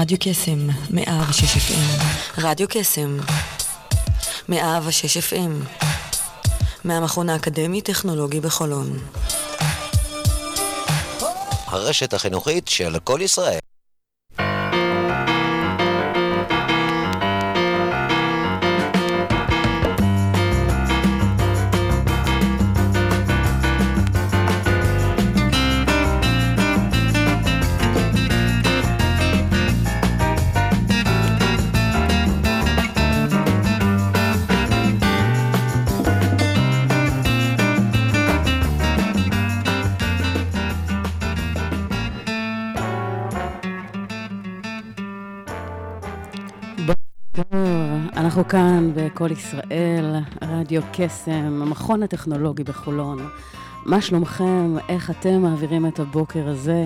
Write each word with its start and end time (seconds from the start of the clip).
רדיו 0.00 0.18
קסם, 0.20 0.66
מאה 0.90 1.22
ושש 1.30 1.56
FM. 1.56 2.02
רדיו 2.38 2.66
קסם, 2.70 3.16
מאה 4.48 4.80
ושש 4.84 5.16
FM. 5.16 5.80
מהמכון 6.84 7.28
האקדמי-טכנולוגי 7.28 8.40
בחולון. 8.40 8.98
הרשת 11.66 12.12
החינוכית 12.12 12.68
של 12.68 12.98
כל 13.04 13.20
ישראל. 13.22 13.58
אנחנו 48.38 48.50
כאן 48.50 48.90
בכל 48.94 49.30
ישראל, 49.30 50.14
רדיו 50.42 50.82
קסם, 50.92 51.62
המכון 51.62 52.02
הטכנולוגי 52.02 52.64
בחולון. 52.64 53.28
מה 53.86 54.00
שלומכם? 54.00 54.74
איך 54.88 55.10
אתם 55.10 55.42
מעבירים 55.42 55.86
את 55.86 56.00
הבוקר 56.00 56.48
הזה? 56.48 56.84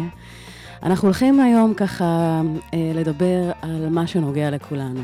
אנחנו 0.83 1.09
הולכים 1.09 1.41
היום 1.41 1.75
ככה 1.75 2.41
אה, 2.75 2.93
לדבר 2.95 3.51
על 3.63 3.89
מה 3.89 4.07
שנוגע 4.07 4.51
לכולנו. 4.51 5.03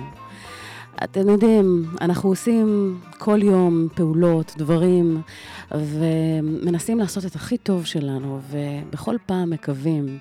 אתם 1.05 1.29
יודעים, 1.29 1.85
אנחנו 2.01 2.29
עושים 2.29 2.99
כל 3.19 3.43
יום 3.43 3.89
פעולות, 3.95 4.55
דברים, 4.57 5.23
ומנסים 5.71 6.99
לעשות 6.99 7.27
את 7.27 7.35
הכי 7.35 7.59
טוב 7.59 7.85
שלנו, 7.85 8.41
ובכל 8.51 9.17
פעם 9.27 9.51
מקווים 9.51 10.19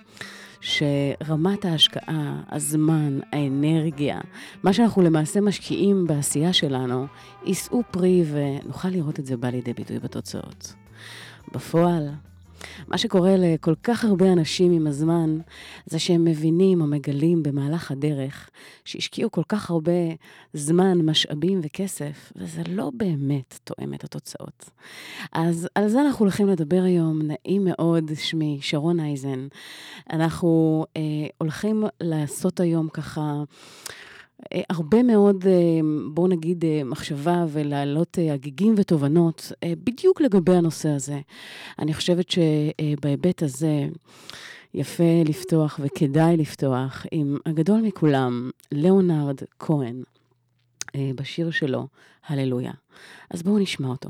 שרמת 0.68 1.66
ההשקעה, 1.66 2.42
הזמן, 2.52 3.20
האנרגיה, 3.32 4.20
מה 4.64 4.74
שאנחנו 4.74 5.02
למעשה 5.02 5.42
משקיעים 5.42 6.08
בעשייה 6.08 6.54
שלנו, 6.54 7.08
יישאו 7.46 7.82
פרי 7.92 8.24
ונוכל 8.32 8.88
לראות 8.88 9.20
את 9.20 9.26
זה 9.26 9.38
בא 9.38 9.50
לידי 9.50 9.74
ביטוי 9.74 10.00
בתוצאות. 10.00 10.74
בפועל, 11.54 12.10
מה 12.88 12.98
שקורה 12.98 13.36
לכל 13.38 13.74
כך 13.84 14.06
הרבה 14.06 14.34
אנשים 14.34 14.72
עם 14.72 14.88
הזמן, 14.88 15.38
זה 15.86 16.00
שהם 16.00 16.26
מבינים 16.26 16.82
או 16.82 16.88
מגלים 16.88 17.44
במהלך 17.44 17.92
הדרך 17.92 18.50
שהשקיעו 18.86 19.32
כל 19.32 19.44
כך 19.50 19.70
הרבה 19.70 19.92
זמן, 20.54 20.98
משאבים 20.98 21.60
וכסף, 21.64 22.32
וזה 22.36 22.62
לא 22.70 22.92
באמת 22.94 23.60
תואם 23.64 23.94
את 23.94 24.04
התוצאות. 24.04 24.70
אז 25.32 25.68
על 25.76 25.88
זה 25.88 26.02
אנחנו 26.02 26.26
הולכים 26.26 26.48
לדבר 26.48 26.82
היום, 26.84 27.22
נעים 27.22 27.66
מאוד, 27.66 28.12
שמי 28.16 28.60
שרון 28.62 29.00
אייזן. 29.00 29.48
אנחנו 30.14 30.86
אה, 30.98 31.02
הולכים 31.38 31.84
לעשות 32.02 32.60
היום 32.60 32.90
ככה... 32.90 33.44
אה, 34.54 34.62
הרבה 34.70 35.04
מאוד, 35.04 35.46
אה, 35.48 35.80
בואו 36.14 36.28
נגיד, 36.28 36.66
אה, 36.66 36.84
מחשבה 36.84 37.46
ולהעלות 37.50 38.18
הגיגים 38.34 38.74
ותובנות 38.78 39.52
בדיוק 39.66 40.22
לגבי 40.22 40.56
הנושא 40.56 40.90
הזה. 40.90 41.20
אני 41.80 41.94
חושבת 41.94 42.26
שבהיבט 42.30 43.44
הזה 43.44 43.88
יפה 44.74 45.24
לפתוח 45.26 45.80
וכדאי 45.84 46.38
לפתוח 46.38 47.06
עם 47.12 47.38
הגדול 47.46 47.82
מכולם, 47.82 48.50
ליאונרד 48.72 49.36
כהן, 49.60 50.04
בשיר 51.16 51.52
שלו, 51.52 51.88
הללויה. 52.28 52.72
אז 53.30 53.44
בואו 53.44 53.60
נשמע 53.60 53.88
אותו. 53.88 54.10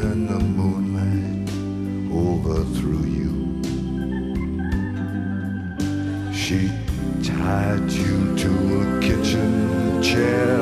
and 0.07 0.27
the 0.27 0.39
moonlight 0.39 1.47
overthrew 2.11 3.05
you. 3.19 3.33
She 6.33 6.69
tied 7.23 7.89
you 7.89 8.35
to 8.43 8.51
a 8.81 8.99
kitchen 8.99 10.01
chair. 10.03 10.59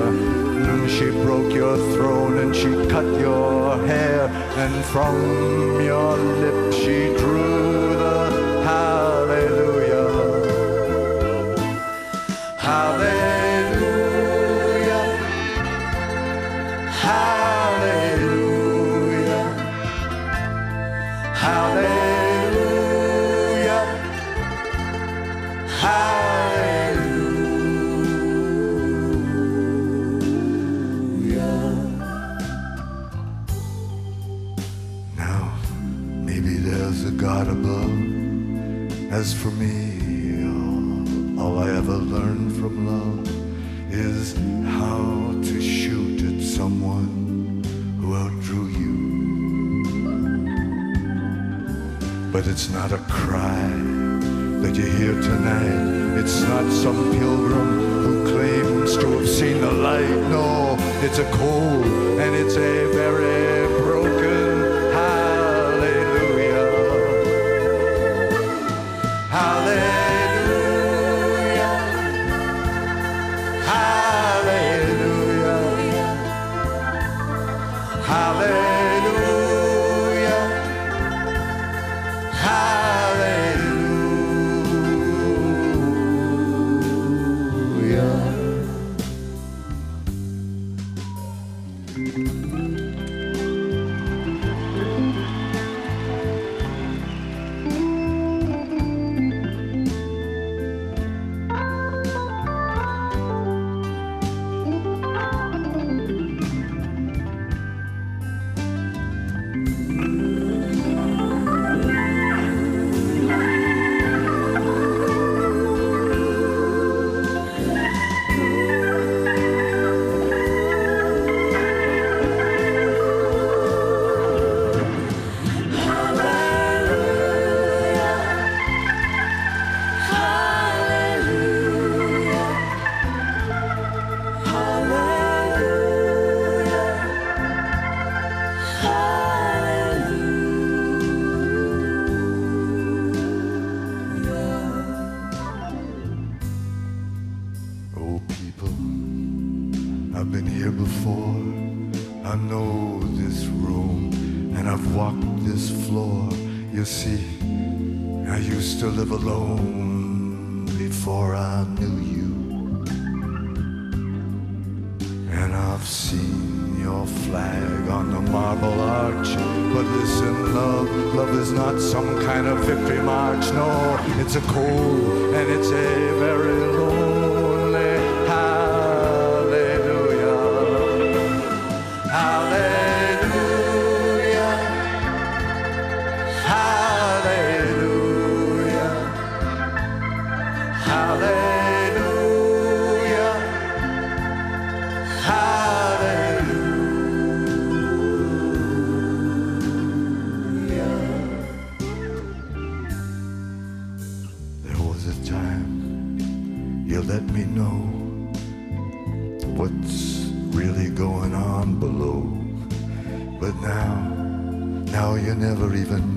and 0.69 0.88
She 0.91 1.09
broke 1.25 1.52
your 1.52 1.78
throne 1.94 2.38
and 2.44 2.56
she 2.56 2.72
cut 2.94 3.08
your 3.19 3.78
hair, 3.88 4.28
and 4.64 4.85
from 4.85 5.81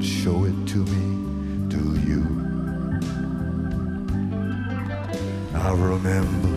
show 0.02 0.44
it 0.44 0.66
to 0.66 0.78
me, 0.78 1.68
do 1.68 1.82
you? 2.08 2.22
I 5.54 5.72
remember 5.72 6.48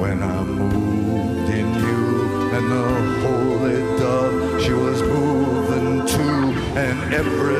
when 0.00 0.22
I 0.22 0.42
moved 0.42 1.50
in 1.50 1.74
you 1.74 2.50
and 2.56 2.72
the 2.72 2.86
holy 3.22 3.98
dove 3.98 4.62
she 4.62 4.72
was 4.72 5.00
moving 5.02 6.06
too 6.06 6.60
and 6.76 7.14
every 7.14 7.53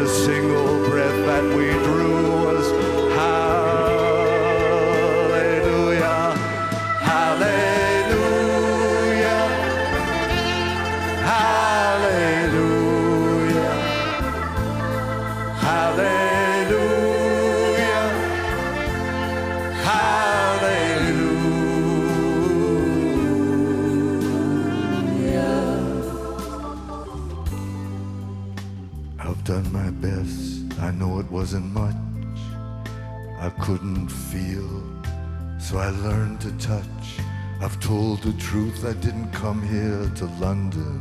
truth. 38.54 38.84
I 38.84 38.92
didn't 38.92 39.32
come 39.32 39.60
here 39.62 40.08
to 40.14 40.26
London 40.38 40.96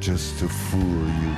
just 0.00 0.38
to 0.38 0.48
fool 0.48 1.04
you. 1.22 1.34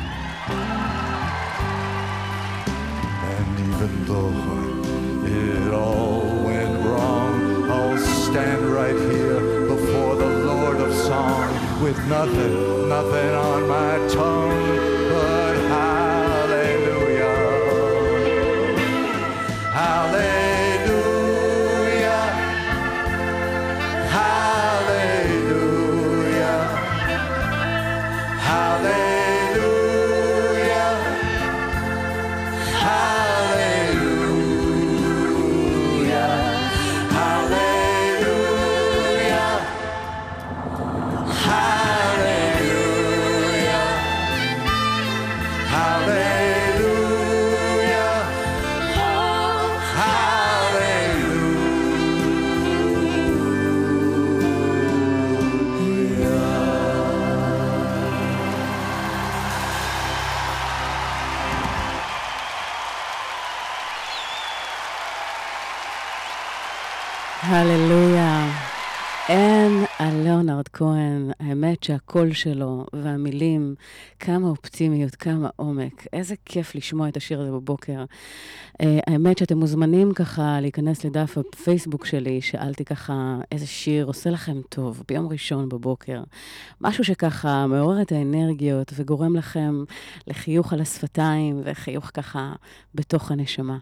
And 3.35 3.53
even 3.71 3.93
though 4.06 4.37
it 5.27 5.75
all 5.75 6.23
went 6.44 6.75
wrong, 6.87 7.69
I'll 7.69 7.99
stand 7.99 8.67
right 8.67 8.99
here 9.11 9.67
before 9.67 10.15
the 10.15 10.31
Lord 10.47 10.76
of 10.76 10.95
Song 10.95 11.83
with 11.83 11.99
nothing, 12.07 12.88
nothing 12.88 13.35
on 13.35 13.66
my 13.66 13.95
tongue 14.14 14.91
שהקול 71.85 72.33
שלו 72.33 72.87
והמילים, 72.93 73.62
כמה 74.25 74.49
אופטימיות, 74.49 75.14
כמה 75.14 75.49
עומק. 75.57 76.07
איזה 76.12 76.35
כיף 76.45 76.75
לשמוע 76.75 77.09
את 77.09 77.17
השיר 77.17 77.41
הזה 77.41 77.50
בבוקר. 77.50 78.05
Uh, 78.05 78.85
האמת 79.07 79.38
שאתם 79.38 79.59
מוזמנים 79.59 80.14
ככה 80.14 80.61
להיכנס 80.61 81.05
לדף 81.05 81.38
הפייסבוק 81.38 82.07
שלי, 82.07 82.41
שאלתי 82.41 82.85
ככה 82.85 83.38
איזה 83.52 83.67
שיר 83.67 84.07
עושה 84.07 84.31
לכם 84.31 84.61
טוב 84.69 85.02
ביום 85.09 85.29
ראשון 85.29 85.69
בבוקר. 85.69 86.23
משהו 86.81 87.05
שככה 87.05 87.67
מעורר 87.67 88.02
את 88.02 88.12
האנרגיות 88.12 88.93
וגורם 88.97 89.37
לכם 89.37 89.85
לחיוך 90.26 90.73
על 90.73 90.81
השפתיים 90.81 91.61
וחיוך 91.64 92.11
ככה 92.14 92.52
בתוך 92.95 93.31
הנשמה. 93.31 93.79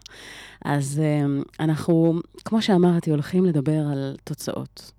אז 0.64 1.02
uh, 1.02 1.44
אנחנו, 1.60 2.20
כמו 2.44 2.62
שאמרתי, 2.62 3.10
הולכים 3.10 3.44
לדבר 3.44 3.80
על 3.92 4.16
תוצאות. 4.24 4.92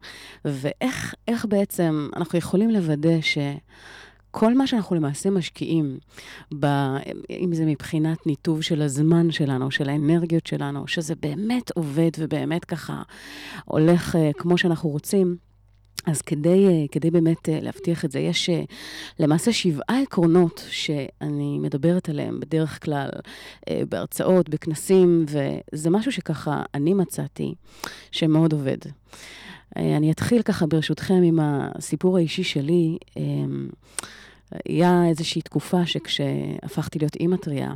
ואיך 0.46 1.16
איך 1.28 1.46
בעצם 1.46 2.10
אנחנו 2.16 2.40
יכולים 2.40 2.70
לוודא 2.70 3.22
ש... 3.22 3.38
כל 4.32 4.54
מה 4.54 4.68
שאנחנו 4.68 4.96
למעשה 4.96 5.30
משקיעים, 5.30 5.98
ב, 6.60 6.66
אם 7.30 7.54
זה 7.54 7.66
מבחינת 7.66 8.28
ניתוב 8.28 8.62
של 8.62 8.82
הזמן 8.82 9.32
שלנו, 9.32 9.72
של 9.72 9.90
האנרגיות 9.90 10.48
שלנו, 10.48 10.88
שזה 10.88 11.16
באמת 11.16 11.72
עובד 11.72 12.12
ובאמת 12.18 12.66
ככה 12.66 13.02
הולך 13.66 14.16
uh, 14.16 14.34
כמו 14.38 14.58
שאנחנו 14.58 14.90
רוצים, 14.90 15.36
אז 16.06 16.22
כדי, 16.22 16.68
uh, 16.68 16.88
כדי 16.92 17.12
באמת 17.12 17.50
uh, 17.50 17.52
להבטיח 17.62 18.06
את 18.06 18.12
זה, 18.12 18.20
יש 18.20 18.50
למעשה 19.20 19.54
שבעה 19.54 20.02
עקרונות 20.02 20.66
שאני 20.70 21.60
מדברת 21.60 22.10
עליהם 22.10 22.40
בדרך 22.40 22.84
כלל 22.84 23.10
בהרצאות, 23.90 24.50
בכנסים, 24.50 25.26
וזה 25.28 25.90
משהו 25.90 26.12
שככה 26.12 26.64
אני 26.74 26.94
מצאתי 26.94 27.54
שמאוד 28.12 28.54
עובד. 28.54 28.78
אני 29.76 30.12
אתחיל 30.12 30.42
ככה 30.42 30.66
ברשותכם 30.66 31.22
עם 31.24 31.40
הסיפור 31.42 32.18
האישי 32.18 32.44
שלי. 32.44 32.98
היה 34.66 35.06
איזושהי 35.10 35.42
תקופה 35.42 35.86
שכשהפכתי 35.86 37.00
להיות 37.00 37.16
אימא 37.16 37.36
טריה, 37.36 37.74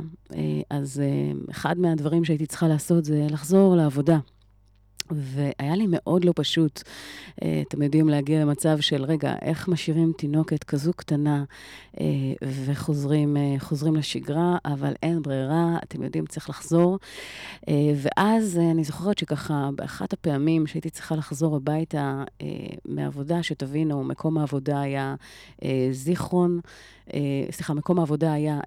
אז 0.70 1.02
אחד 1.50 1.78
מהדברים 1.78 2.24
שהייתי 2.24 2.46
צריכה 2.46 2.68
לעשות 2.68 3.04
זה 3.04 3.26
לחזור 3.30 3.76
לעבודה. 3.76 4.18
והיה 5.10 5.76
לי 5.76 5.86
מאוד 5.88 6.24
לא 6.24 6.32
פשוט, 6.36 6.82
אתם 7.38 7.82
יודעים, 7.82 8.08
להגיע 8.08 8.40
למצב 8.40 8.80
של, 8.80 9.04
רגע, 9.04 9.34
איך 9.42 9.68
משאירים 9.68 10.12
תינוקת 10.18 10.64
כזו 10.64 10.92
קטנה 10.92 11.44
וחוזרים 12.66 13.36
לשגרה, 13.96 14.56
אבל 14.64 14.92
אין 15.02 15.22
ברירה, 15.22 15.78
אתם 15.84 16.02
יודעים, 16.02 16.26
צריך 16.26 16.50
לחזור. 16.50 16.98
ואז 17.96 18.58
אני 18.70 18.84
זוכרת 18.84 19.18
שככה, 19.18 19.70
באחת 19.76 20.12
הפעמים 20.12 20.66
שהייתי 20.66 20.90
צריכה 20.90 21.16
לחזור 21.16 21.56
הביתה 21.56 22.24
מעבודה, 22.84 23.42
שתבינו, 23.42 24.04
מקום 24.04 24.38
העבודה 24.38 24.80
היה 24.80 25.14
זיכרון, 25.90 26.60
סליחה, 27.50 27.74
מקום 27.74 27.98
העבודה 27.98 28.32
היה 28.32 28.60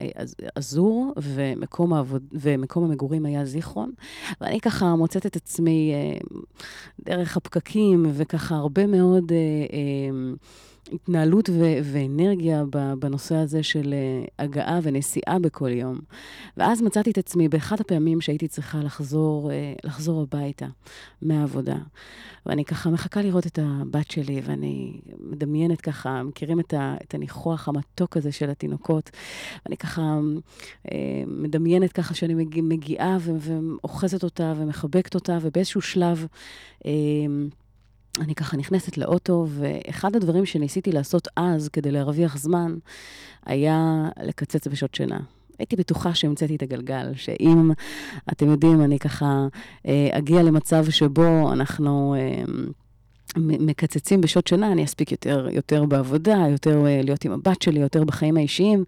אזור, 0.56 1.14
ומקום, 1.18 1.94
העבוד, 1.94 2.24
ומקום 2.34 2.84
המגורים 2.84 3.26
היה 3.26 3.46
זיכרון. 3.46 3.92
ואני 4.42 4.62
ככה 4.62 4.96
מוצאת 4.96 5.26
את 5.26 5.36
עצמי 5.36 5.94
דרך 7.06 7.38
הפקקים, 7.38 8.06
וככה 8.14 8.56
הרבה 8.56 8.88
מאוד... 8.88 9.32
התנהלות 10.92 11.50
ו- 11.50 11.80
ואנרגיה 11.84 12.64
בנושא 13.00 13.36
הזה 13.36 13.64
של 13.64 13.94
אה, 13.94 14.26
הגעה 14.46 14.80
ונסיעה 14.84 15.40
בכל 15.42 15.70
יום. 15.70 16.00
ואז 16.58 16.82
מצאתי 16.82 17.12
את 17.12 17.18
עצמי 17.18 17.50
באחד 17.50 17.80
הפעמים 17.80 18.22
שהייתי 18.22 18.48
צריכה 18.48 18.78
לחזור, 18.78 19.52
אה, 19.52 19.74
לחזור 19.84 20.22
הביתה 20.22 20.66
מהעבודה. 21.22 21.78
ואני 22.46 22.66
ככה 22.66 22.90
מחכה 22.90 23.22
לראות 23.22 23.48
את 23.48 23.60
הבת 23.62 24.12
שלי, 24.12 24.42
ואני 24.46 25.02
מדמיינת 25.20 25.82
ככה, 25.82 26.24
מכירים 26.24 26.60
את, 26.60 26.74
ה- 26.74 26.96
את 27.04 27.14
הניחוח 27.14 27.68
המתוק 27.68 28.18
הזה 28.18 28.32
של 28.32 28.50
התינוקות, 28.50 29.10
ואני 29.66 29.78
ככה 29.78 30.20
אה, 30.92 31.24
מדמיינת 31.28 31.92
ככה 31.92 32.14
שאני 32.14 32.34
מגיע, 32.34 32.64
מגיעה 32.64 33.18
ואוחזת 33.22 34.24
אותה 34.24 34.54
ומחבקת 34.58 35.16
אותה, 35.16 35.38
ובאיזשהו 35.42 35.82
שלב... 35.82 36.26
אני 38.20 38.36
ככה 38.36 38.58
נכנסת 38.58 38.98
לאוטו, 38.98 39.48
ואחד 39.50 40.16
הדברים 40.16 40.46
שניסיתי 40.46 40.92
לעשות 40.92 41.28
אז 41.36 41.70
כדי 41.70 41.92
להרוויח 41.92 42.38
זמן, 42.38 42.76
היה 43.46 44.10
לקצץ 44.24 44.68
בשעות 44.68 44.96
שינה. 44.96 45.20
הייתי 45.60 45.76
בטוחה 45.76 46.14
שהמצאתי 46.14 46.56
את 46.56 46.62
הגלגל, 46.62 47.12
שאם, 47.16 47.72
אתם 48.32 48.50
יודעים, 48.50 48.82
אני 48.82 49.00
ככה 49.00 49.48
אה, 49.86 50.10
אגיע 50.12 50.44
למצב 50.44 50.90
שבו 50.90 51.54
אנחנו... 51.54 52.16
אה, 52.16 52.44
מקצצים 53.38 54.22
בשעות 54.22 54.48
שינה, 54.48 54.72
אני 54.72 54.84
אספיק 54.84 55.12
יותר, 55.12 55.48
יותר 55.52 55.86
בעבודה, 55.86 56.46
יותר 56.50 56.84
uh, 56.84 57.06
להיות 57.06 57.26
עם 57.26 57.32
הבת 57.32 57.62
שלי, 57.62 57.80
יותר 57.80 58.04
בחיים 58.04 58.38
האישיים, 58.38 58.84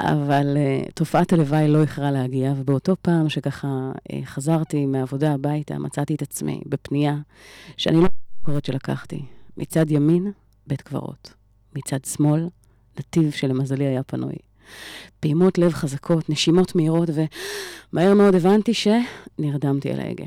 אבל 0.00 0.56
תופעת 0.94 1.32
הלוואי 1.32 1.68
לא 1.68 1.82
איחרה 1.82 2.10
להגיע, 2.10 2.52
ובאותו 2.56 2.96
פעם 3.02 3.28
שככה 3.28 3.92
חזרתי 4.24 4.86
מהעבודה 4.86 5.34
הביתה, 5.34 5.78
מצאתי 5.78 6.14
את 6.14 6.22
עצמי 6.22 6.60
בפנייה 6.66 7.16
שאני 7.76 7.96
לא 7.96 8.08
קברות 8.46 8.64
שלקחתי. 8.64 9.22
מצד 9.56 9.90
ימין, 9.90 10.32
בית 10.66 10.82
קברות. 10.82 11.34
מצד 11.76 12.04
שמאל, 12.04 12.48
נתיב 12.98 13.30
שלמזלי 13.30 13.86
היה 13.86 14.02
פנוי. 14.02 14.34
פעימות 15.20 15.58
לב 15.58 15.72
חזקות, 15.72 16.30
נשימות 16.30 16.74
מהירות, 16.74 17.08
ומהר 17.12 18.14
מאוד 18.14 18.34
הבנתי 18.34 18.72
שנרדמתי 18.74 19.90
על 19.90 20.00
ההגה. 20.00 20.24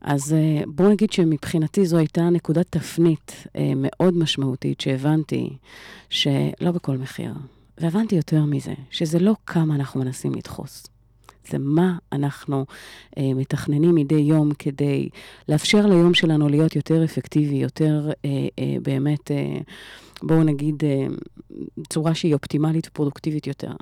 אז 0.00 0.32
אה, 0.32 0.62
בואו 0.66 0.88
נגיד 0.88 1.12
שמבחינתי 1.12 1.86
זו 1.86 1.98
הייתה 1.98 2.30
נקודת 2.30 2.66
תפנית 2.70 3.46
אה, 3.56 3.72
מאוד 3.76 4.16
משמעותית, 4.16 4.80
שהבנתי 4.80 5.56
שלא 6.10 6.70
בכל 6.74 6.96
מחיר. 6.96 7.34
והבנתי 7.78 8.14
יותר 8.14 8.44
מזה, 8.44 8.74
שזה 8.90 9.18
לא 9.18 9.34
כמה 9.46 9.74
אנחנו 9.74 10.00
מנסים 10.00 10.34
לדחוס. 10.34 10.91
זה 11.50 11.58
מה 11.58 11.98
אנחנו 12.12 12.66
אה, 13.18 13.34
מתכננים 13.34 13.94
מדי 13.94 14.14
יום 14.14 14.52
כדי 14.58 15.08
לאפשר 15.48 15.86
ליום 15.86 16.14
שלנו 16.14 16.48
להיות 16.48 16.76
יותר 16.76 17.04
אפקטיבי, 17.04 17.56
יותר 17.56 18.10
אה, 18.24 18.30
אה, 18.58 18.76
באמת, 18.82 19.30
אה, 19.30 19.58
בואו 20.22 20.42
נגיד, 20.42 20.84
אה, 20.84 21.06
צורה 21.88 22.14
שהיא 22.14 22.34
אופטימלית 22.34 22.86
ופרודוקטיבית 22.86 23.46
יותר. 23.46 23.72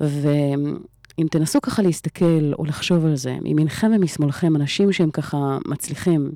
ואם 0.00 1.26
תנסו 1.30 1.60
ככה 1.60 1.82
להסתכל 1.82 2.52
או 2.58 2.64
לחשוב 2.64 3.06
על 3.06 3.16
זה, 3.16 3.36
מימינכם 3.42 3.90
ומשמאלכם, 3.96 4.56
אנשים 4.56 4.92
שהם 4.92 5.10
ככה 5.10 5.58
מצליחים, 5.66 6.30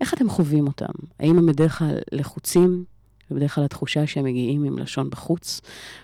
איך 0.00 0.14
אתם 0.14 0.28
חווים 0.28 0.66
אותם? 0.66 0.92
האם 1.20 1.38
הם 1.38 1.46
בדרך 1.46 1.78
כלל 1.78 1.98
לחוצים? 2.12 2.84
ובדרך 3.30 3.54
כלל 3.54 3.64
התחושה 3.64 4.06
שהם 4.06 4.24
מגיעים 4.24 4.64
עם 4.64 4.78
לשון 4.78 5.10
בחוץ 5.10 5.60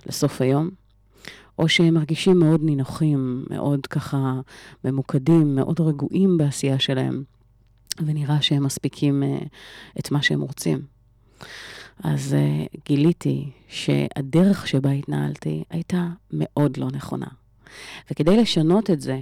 לסוף 0.06 0.40
היום. 0.40 0.70
או 1.58 1.68
שהם 1.68 1.94
מרגישים 1.94 2.38
מאוד 2.38 2.60
נינוחים, 2.62 3.44
מאוד 3.50 3.86
ככה 3.86 4.40
ממוקדים, 4.84 5.56
מאוד 5.56 5.80
רגועים 5.80 6.38
בעשייה 6.38 6.78
שלהם, 6.78 7.22
ונראה 8.06 8.42
שהם 8.42 8.64
מספיקים 8.64 9.22
uh, 9.22 9.46
את 9.98 10.10
מה 10.10 10.22
שהם 10.22 10.40
רוצים. 10.40 10.82
אז 12.02 12.36
uh, 12.36 12.76
גיליתי 12.86 13.50
שהדרך 13.68 14.68
שבה 14.68 14.90
התנהלתי 14.90 15.64
הייתה 15.70 16.08
מאוד 16.32 16.76
לא 16.76 16.88
נכונה. 16.92 17.26
וכדי 18.10 18.36
לשנות 18.36 18.90
את 18.90 19.00
זה, 19.00 19.20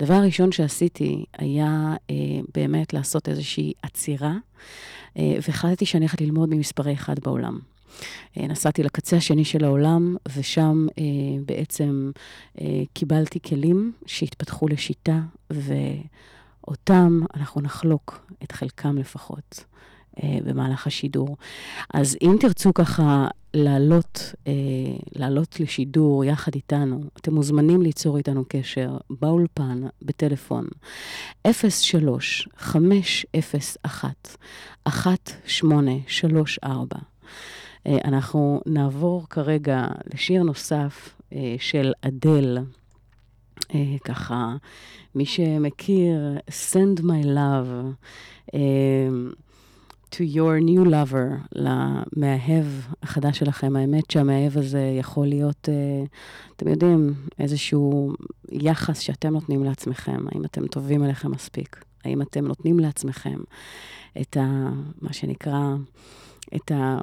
הדבר 0.00 0.14
הראשון 0.14 0.52
שעשיתי 0.52 1.24
היה 1.38 1.94
uh, 1.96 2.12
באמת 2.54 2.92
לעשות 2.92 3.28
איזושהי 3.28 3.72
עצירה, 3.82 4.34
uh, 5.14 5.18
והחלטתי 5.18 5.86
שאני 5.86 6.04
הולכת 6.04 6.20
ללמוד 6.20 6.48
ממספרי 6.48 6.92
אחד 6.94 7.18
בעולם. 7.18 7.58
אה, 8.36 8.46
נסעתי 8.46 8.82
לקצה 8.82 9.16
השני 9.16 9.44
של 9.44 9.64
העולם, 9.64 10.16
ושם 10.36 10.86
אה, 10.98 11.04
בעצם 11.46 12.10
אה, 12.60 12.82
קיבלתי 12.92 13.40
כלים 13.40 13.92
שהתפתחו 14.06 14.68
לשיטה, 14.68 15.20
ואותם 15.50 17.20
אנחנו 17.34 17.60
נחלוק, 17.60 18.26
את 18.42 18.52
חלקם 18.52 18.98
לפחות. 18.98 19.64
במהלך 20.44 20.86
השידור. 20.86 21.36
אז 21.94 22.16
אם 22.22 22.36
תרצו 22.40 22.74
ככה 22.74 23.28
לעלות, 23.54 24.34
לעלות 25.16 25.60
לשידור 25.60 26.24
יחד 26.24 26.54
איתנו, 26.54 27.00
אתם 27.16 27.34
מוזמנים 27.34 27.82
ליצור 27.82 28.16
איתנו 28.16 28.44
קשר 28.48 28.96
באולפן, 29.10 29.82
בטלפון, 30.02 30.66
03-501-1834. 31.48 31.48
אה, 36.64 36.98
אנחנו 38.04 38.60
נעבור 38.66 39.26
כרגע 39.30 39.86
לשיר 40.14 40.42
נוסף 40.42 41.14
אה, 41.32 41.54
של 41.58 41.92
אדל. 42.00 42.58
אה, 43.74 43.96
ככה, 44.04 44.56
מי 45.14 45.26
שמכיר, 45.26 46.38
Send 46.48 47.00
My 47.00 47.26
Love 47.26 47.94
to 50.10 50.18
your 50.18 50.60
new 50.60 50.84
lover, 50.84 51.48
למאהב 51.52 52.66
החדש 53.02 53.38
שלכם. 53.38 53.76
האמת 53.76 54.10
שהמאהב 54.10 54.58
הזה 54.58 54.96
יכול 54.98 55.26
להיות, 55.26 55.68
אתם 56.56 56.68
יודעים, 56.68 57.14
איזשהו 57.38 58.12
יחס 58.52 58.98
שאתם 58.98 59.32
נותנים 59.32 59.64
לעצמכם. 59.64 60.26
האם 60.32 60.44
אתם 60.44 60.66
טובים 60.66 61.04
אליכם 61.04 61.30
מספיק? 61.30 61.84
האם 62.04 62.22
אתם 62.22 62.46
נותנים 62.46 62.78
לעצמכם 62.78 63.38
את 64.20 64.36
ה... 64.36 64.70
מה 65.02 65.12
שנקרא, 65.12 65.74
את 66.56 66.72
ה... 66.72 66.98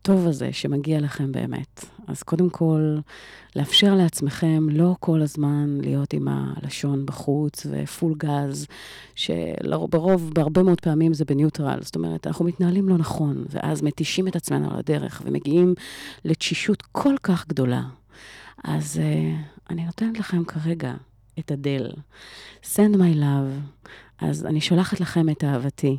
הטוב 0.00 0.26
הזה 0.26 0.52
שמגיע 0.52 1.00
לכם 1.00 1.32
באמת. 1.32 1.84
אז 2.06 2.22
קודם 2.22 2.50
כל, 2.50 2.98
לאפשר 3.56 3.94
לעצמכם 3.94 4.66
לא 4.70 4.96
כל 5.00 5.22
הזמן 5.22 5.78
להיות 5.80 6.12
עם 6.12 6.28
הלשון 6.30 7.06
בחוץ 7.06 7.66
ופול 7.70 8.14
גז, 8.18 8.66
שברוב, 9.14 10.30
בהרבה 10.34 10.62
מאוד 10.62 10.80
פעמים 10.80 11.14
זה 11.14 11.24
בניוטרל. 11.24 11.78
זאת 11.82 11.96
אומרת, 11.96 12.26
אנחנו 12.26 12.44
מתנהלים 12.44 12.88
לא 12.88 12.98
נכון, 12.98 13.44
ואז 13.50 13.82
מתישים 13.82 14.28
את 14.28 14.36
עצמנו 14.36 14.70
על 14.70 14.78
הדרך 14.78 15.22
ומגיעים 15.24 15.74
לתשישות 16.24 16.82
כל 16.82 17.14
כך 17.22 17.48
גדולה. 17.48 17.82
אז 18.64 19.00
uh, 19.00 19.70
אני 19.70 19.84
נותנת 19.86 20.18
לכם 20.18 20.44
כרגע 20.44 20.94
את 21.38 21.50
הדל. 21.50 21.90
Send 22.62 22.94
my 22.94 23.16
love. 23.16 23.88
אז 24.18 24.46
אני 24.46 24.60
שולחת 24.60 25.00
לכם 25.00 25.28
את 25.28 25.44
אהבתי. 25.44 25.96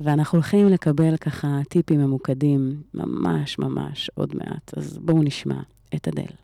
ואנחנו 0.00 0.36
הולכים 0.36 0.68
לקבל 0.68 1.16
ככה 1.16 1.60
טיפים 1.68 2.00
ממוקדים 2.00 2.82
ממש 2.94 3.58
ממש 3.58 4.10
עוד 4.14 4.36
מעט. 4.36 4.78
אז 4.78 4.98
בואו 4.98 5.22
נשמע 5.22 5.60
את 5.94 6.08
אדל. 6.08 6.41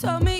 Told 0.00 0.22
me 0.22 0.37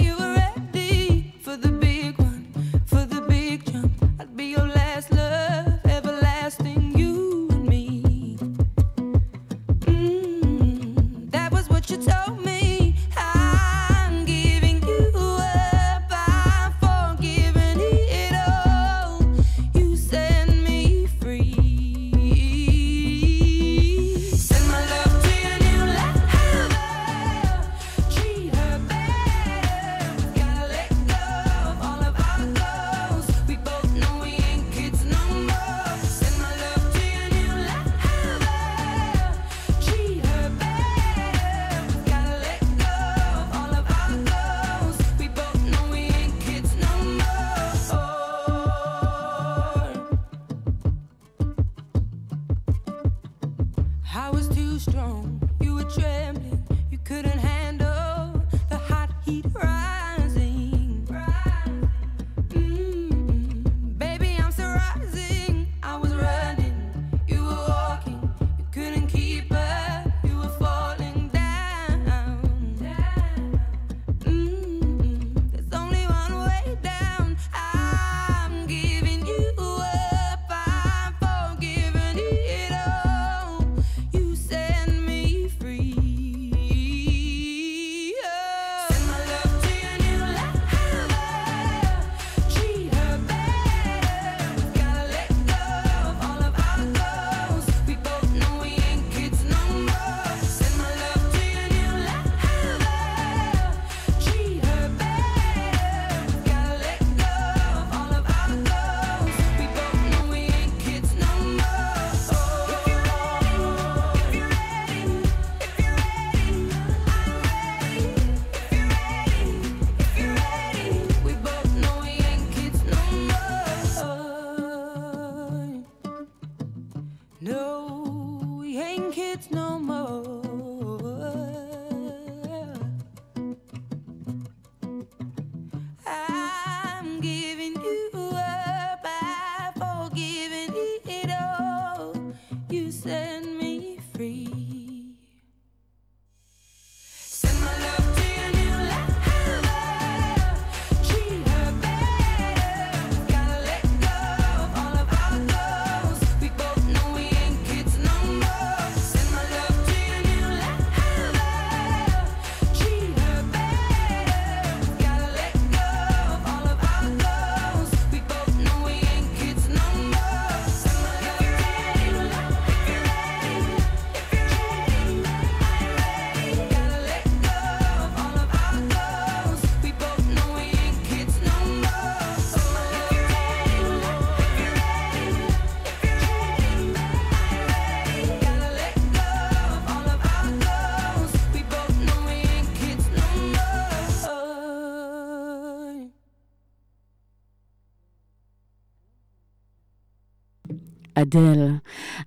אדל. 201.23 201.69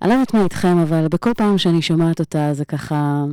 אני 0.01 0.09
לא 0.09 0.13
יודעת 0.13 0.33
מה 0.33 0.43
איתכם, 0.43 0.77
אבל 0.77 1.07
בכל 1.07 1.33
פעם 1.37 1.57
שאני 1.57 1.81
שומעת 1.81 2.19
אותה, 2.19 2.53
זה 2.53 2.65
ככה 2.65 3.25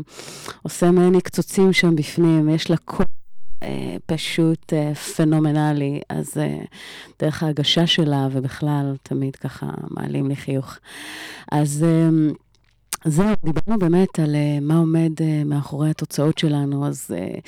עושה 0.63 0.91
ממני 0.91 1.21
קצוצים 1.21 1.73
שם 1.73 1.97
בפנים, 1.97 2.49
יש 2.49 2.71
לה 2.71 2.77
קול 2.77 3.07
אה, 3.63 3.97
פשוט 4.07 4.73
אה, 4.73 4.95
פנומנלי, 4.95 6.01
אז 6.09 6.39
אה, 6.39 6.59
דרך 7.23 7.43
ההגשה 7.43 7.87
שלה, 7.87 8.29
ובכלל, 8.33 8.95
תמיד 9.03 9.37
ככה 9.37 9.67
מעלים 9.91 10.29
לי 10.29 10.37
חיוך. 10.37 10.79
אז... 11.53 11.85
אה, 11.89 12.09
זהו, 13.05 13.35
דיברנו 13.45 13.79
באמת 13.79 14.19
על 14.19 14.35
uh, 14.35 14.65
מה 14.65 14.77
עומד 14.77 15.11
uh, 15.19 15.45
מאחורי 15.45 15.91
התוצאות 15.91 16.39
שלנו, 16.39 16.87
אז 16.87 17.11
uh, 17.11 17.41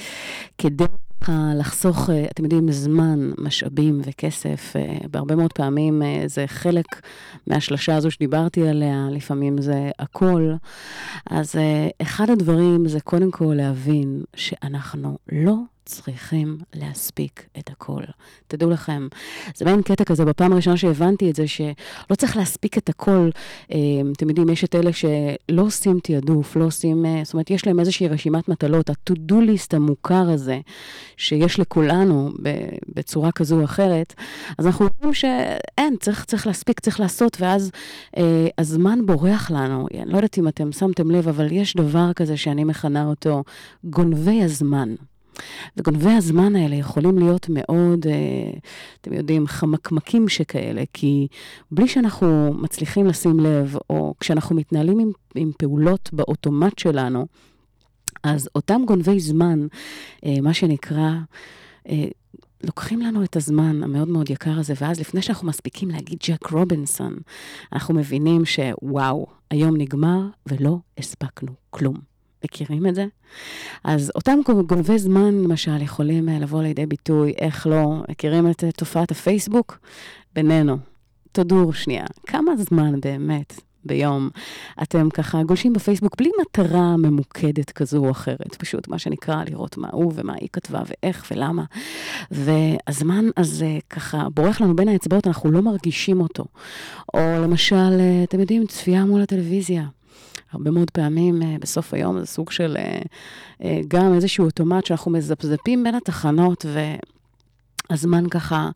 כדי 0.59 0.85
לחסוך, 1.29 2.09
uh, 2.09 2.13
אתם 2.31 2.45
יודעים, 2.45 2.73
זמן, 2.73 3.31
משאבים 3.39 4.01
וכסף, 4.05 4.73
uh, 4.77 5.09
בהרבה 5.09 5.37
מאוד 5.37 5.53
פעמים 5.53 6.03
זה 6.27 6.45
חלק 6.47 6.87
מהשלשה 7.47 7.97
הזו 7.97 8.11
שדיברתי 8.11 8.69
עליה, 8.69 9.07
לפעמים 9.11 9.63
זה 9.63 9.91
הכל. 9.99 10.53
אז 11.31 11.55
אחד 12.03 12.31
הדברים 12.31 12.89
זה 12.89 13.01
קודם 13.01 13.31
כל 13.31 13.55
להבין 13.57 14.23
שאנחנו 14.37 15.19
לא 15.33 15.55
צריכים 15.85 16.59
להספיק 16.75 17.47
את 17.59 17.71
הכל. 17.71 18.03
תדעו 18.49 18.71
לכם, 18.71 19.09
זה 19.55 19.65
מעין 19.65 19.83
קטע 19.83 20.05
כזה, 20.05 20.25
בפעם 20.25 20.53
הראשונה 20.53 20.77
שהבנתי 20.77 21.31
את 21.31 21.37
זה, 21.37 21.49
שלא 21.49 22.15
צריך 22.19 22.37
להספיק 22.37 22.79
את 22.79 22.89
הכל. 22.89 23.31
אה, 23.73 23.79
אתם 24.13 24.29
יודעים, 24.29 24.49
יש 24.49 24.65
את 24.65 24.75
אלה 24.75 24.91
שלא 24.93 25.63
עושים 25.63 26.01
תעדוף, 26.03 26.57
לא 26.57 26.65
עושים, 26.65 27.07
אה, 27.07 27.21
זאת 27.25 27.33
אומרת, 27.33 27.51
יש 27.51 27.67
להם 27.67 27.81
איזושהי 27.81 28.09
רשימת 28.09 28.49
מטלות, 28.49 28.91
ה-to-do 28.91 29.35
list 29.35 29.77
המוכר 29.77 30.31
הזה, 30.31 30.61
שיש 31.17 31.61
לכולנו 31.61 32.31
בצורה 32.97 33.33
כזו 33.33 33.59
או 33.59 33.65
אחרת, 33.65 34.15
אז 34.59 34.67
אנחנו 34.67 34.89
רואים 35.01 35.15
שאין, 35.15 35.97
צריך, 36.01 36.25
צריך 36.25 36.47
להספיק, 36.47 36.81
צריך 36.81 37.01
לעשות, 37.01 37.37
ואז 37.41 37.71
אה, 38.17 38.49
הזמן 38.59 39.07
בורח 39.07 39.51
לנו. 39.51 39.87
אני 39.95 40.13
לא 40.13 40.17
יודעת 40.17 40.39
אם 40.39 40.49
אתם 40.49 40.73
שמתם 40.73 41.11
לב, 41.11 41.29
אבל 41.29 41.53
יש 41.53 41.77
דבר 41.77 42.13
כזה 42.13 42.37
שאני 42.37 42.65
מכנה 42.65 43.07
אותו 43.07 43.45
גונבי 43.85 44.43
הזמן. 44.43 44.95
וגונבי 45.77 46.11
הזמן 46.11 46.57
האלה 46.57 46.77
יכולים 46.77 47.19
להיות 47.19 47.47
מאוד, 47.49 48.07
אה, 48.07 48.59
אתם 49.01 49.13
יודעים, 49.13 49.47
חמקמקים 49.47 50.29
שכאלה, 50.29 50.83
כי 50.93 51.27
בלי 51.71 51.89
שאנחנו 51.89 52.55
מצליחים 52.55 53.07
לשים 53.07 53.41
לב, 53.41 53.77
או 53.91 54.15
כשאנחנו 54.21 54.57
מתנהלים 54.57 54.99
עם, 54.99 55.11
עם 55.35 55.51
פעולות 55.59 56.11
באוטומט 56.13 56.79
שלנו, 56.79 57.27
אז 58.23 58.49
אותם 58.55 58.83
גונבי 58.87 59.21
זמן, 59.21 59.67
אה, 60.27 60.41
מה 60.43 60.55
שנקרא, 60.55 61.11
אה, 61.89 62.05
לוקחים 62.65 63.01
לנו 63.01 63.25
את 63.25 63.37
הזמן 63.37 63.83
המאוד 63.83 64.09
מאוד 64.09 64.31
יקר 64.31 64.59
הזה, 64.59 64.75
ואז 64.81 65.01
לפני 65.01 65.23
שאנחנו 65.23 65.49
מספיקים 65.49 65.91
להגיד 65.91 66.19
ג'ק 66.29 66.47
רובינסון, 66.47 67.17
אנחנו 67.73 67.95
מבינים 67.95 68.45
שוואו, 68.45 69.27
היום 69.51 69.77
נגמר 69.77 70.21
ולא 70.47 70.79
הספקנו 70.99 71.53
כלום. 71.71 72.10
מכירים 72.45 72.87
את 72.87 72.95
זה? 72.95 73.07
אז 73.85 74.13
אותם 74.15 74.39
גונבי 74.67 74.99
זמן, 74.99 75.35
למשל, 75.35 75.83
יכולים 75.83 76.29
אה, 76.29 76.39
לבוא 76.39 76.63
לידי 76.63 76.87
ביטוי, 76.87 77.33
איך 77.39 77.67
לא, 77.67 78.03
מכירים 78.09 78.51
את 78.51 78.65
אה, 78.65 78.73
תופעת 78.73 79.11
הפייסבוק? 79.11 79.79
בינינו. 80.35 80.77
תודו 81.33 81.73
שנייה, 81.73 82.05
כמה 82.27 82.57
זמן 82.57 83.01
באמת 83.01 83.61
ביום 83.85 84.29
אתם 84.83 85.11
ככה 85.11 85.43
גולשים 85.43 85.73
בפייסבוק 85.73 86.17
בלי 86.19 86.31
מטרה 86.41 86.97
ממוקדת 86.97 87.71
כזו 87.71 87.99
או 87.99 88.11
אחרת, 88.11 88.55
פשוט 88.55 88.89
מה 88.89 88.99
שנקרא 88.99 89.45
לראות 89.45 89.77
מה 89.77 89.89
הוא 89.93 90.13
ומה 90.15 90.35
היא 90.41 90.49
כתבה 90.53 90.83
ואיך 90.87 91.27
ולמה. 91.31 91.65
והזמן 92.31 93.25
הזה 93.37 93.79
ככה 93.91 94.27
בורח 94.35 94.61
לנו 94.61 94.77
בין 94.77 94.89
האצבעות, 94.89 95.27
אנחנו 95.27 95.51
לא 95.51 95.63
מרגישים 95.63 96.21
אותו. 96.21 96.45
או 97.15 97.21
למשל, 97.43 97.77
אה, 97.77 98.25
אתם 98.25 98.41
יודעים, 98.41 98.67
צפייה 98.67 99.05
מול 99.05 99.23
הטלוויזיה. 99.23 99.85
הרבה 100.53 100.71
מאוד 100.71 100.91
פעמים 100.91 101.43
אה, 101.43 101.57
בסוף 101.61 101.95
היום 101.95 102.21
זה 102.21 102.27
סוג 102.27 102.51
של 102.51 102.77
אה, 102.79 103.03
אה, 103.65 103.81
גם 103.89 104.15
איזשהו 104.15 104.45
אוטומט 104.45 104.87
שאנחנו 104.87 105.11
מזפזפים 105.11 105.85
בין 105.85 105.95
התחנות, 105.95 106.67
והזמן 107.91 108.29
ככה 108.29 108.71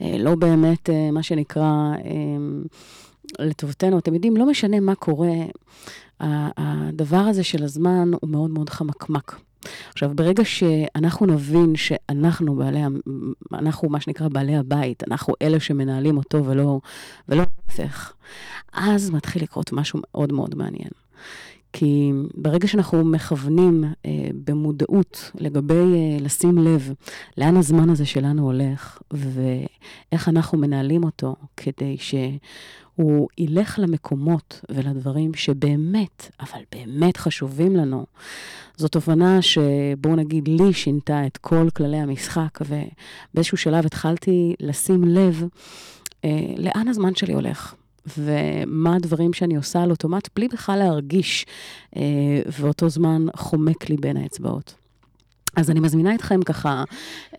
לא 0.00 0.34
באמת, 0.34 0.90
מה 1.12 1.22
שנקרא, 1.22 1.92
לטובתנו. 3.38 3.98
אתם 3.98 4.14
יודעים, 4.14 4.36
לא 4.36 4.46
משנה 4.46 4.80
מה 4.80 4.94
קורה, 4.94 5.32
הדבר 6.20 7.16
הזה 7.16 7.44
של 7.44 7.64
הזמן 7.64 8.10
הוא 8.20 8.30
מאוד 8.30 8.50
מאוד 8.50 8.70
חמקמק. 8.70 9.40
עכשיו, 9.92 10.10
ברגע 10.14 10.44
שאנחנו 10.44 11.26
נבין 11.26 11.76
שאנחנו 11.76 12.56
בעלי, 12.56 12.80
אנחנו 13.52 13.88
מה 13.88 14.00
שנקרא 14.00 14.28
בעלי 14.28 14.56
הבית, 14.56 15.02
אנחנו 15.10 15.34
אלה 15.42 15.60
שמנהלים 15.60 16.16
אותו 16.16 16.44
ולא, 16.44 16.80
ולא 17.28 17.44
להפך, 17.68 18.12
אז 18.72 19.10
מתחיל 19.10 19.42
לקרות 19.42 19.72
משהו 19.72 20.00
מאוד 20.04 20.32
מאוד 20.32 20.54
מעניין. 20.54 20.90
כי 21.72 22.12
ברגע 22.34 22.68
שאנחנו 22.68 23.04
מכוונים 23.04 23.84
אה, 24.06 24.10
במודעות 24.44 25.30
לגבי 25.34 25.74
אה, 25.74 26.18
לשים 26.20 26.58
לב 26.58 26.92
לאן 27.38 27.56
הזמן 27.56 27.90
הזה 27.90 28.06
שלנו 28.06 28.42
הולך 28.42 28.98
ואיך 29.10 30.28
אנחנו 30.28 30.58
מנהלים 30.58 31.04
אותו 31.04 31.36
כדי 31.56 31.96
שהוא 31.98 33.28
ילך 33.38 33.78
למקומות 33.82 34.60
ולדברים 34.70 35.34
שבאמת, 35.34 36.30
אבל 36.40 36.60
באמת 36.72 37.16
חשובים 37.16 37.76
לנו, 37.76 38.06
זו 38.76 38.88
תובנה 38.88 39.42
שבואו 39.42 40.16
נגיד 40.16 40.48
לי 40.48 40.72
שינתה 40.72 41.26
את 41.26 41.36
כל 41.36 41.68
כללי 41.76 41.96
המשחק 41.96 42.58
ובאיזשהו 42.60 43.56
שלב 43.56 43.86
התחלתי 43.86 44.54
לשים 44.60 45.04
לב 45.04 45.44
אה, 46.24 46.30
לאן 46.56 46.88
הזמן 46.88 47.14
שלי 47.14 47.34
הולך. 47.34 47.74
ומה 48.18 48.96
הדברים 48.96 49.32
שאני 49.32 49.56
עושה 49.56 49.82
על 49.82 49.90
אוטומט, 49.90 50.28
בלי 50.36 50.48
בכלל 50.48 50.78
להרגיש, 50.78 51.46
אה, 51.96 52.02
ואותו 52.46 52.88
זמן 52.88 53.26
חומק 53.36 53.90
לי 53.90 53.96
בין 53.96 54.16
האצבעות. 54.16 54.74
אז 55.56 55.70
אני 55.70 55.80
מזמינה 55.80 56.14
אתכם 56.14 56.42
ככה 56.42 56.84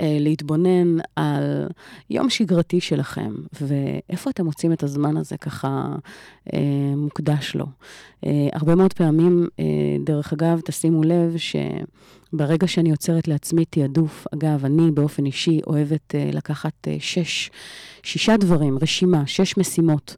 אה, 0.02 0.18
להתבונן 0.20 0.98
על 1.16 1.68
יום 2.10 2.30
שגרתי 2.30 2.82
שלכם, 2.82 3.36
ואיפה 3.62 4.30
אתם 4.30 4.46
מוצאים 4.46 4.74
את 4.74 4.84
הזמן 4.84 5.18
הזה 5.18 5.38
ככה 5.38 5.96
אה, 6.54 6.60
מוקדש 6.96 7.56
לו. 7.56 7.66
הרבה 8.54 8.76
מאוד 8.76 8.94
פעמים, 8.94 9.48
דרך 10.04 10.34
אגב, 10.34 10.62
תשימו 10.66 11.04
לב 11.04 11.38
ש... 11.38 11.56
ברגע 12.34 12.68
שאני 12.68 12.90
יוצרת 12.90 13.28
לעצמי 13.28 13.66
תעדוף, 13.66 14.28
אגב, 14.34 14.66
אני 14.66 14.92
באופן 14.92 15.26
אישי 15.26 15.60
אוהבת 15.68 16.16
uh, 16.16 16.36
לקחת 16.36 16.74
uh, 16.88 16.90
שש, 17.00 17.52
שישה 18.04 18.38
דברים, 18.38 18.78
רשימה, 18.82 19.28
שש 19.28 19.58
משימות, 19.58 20.16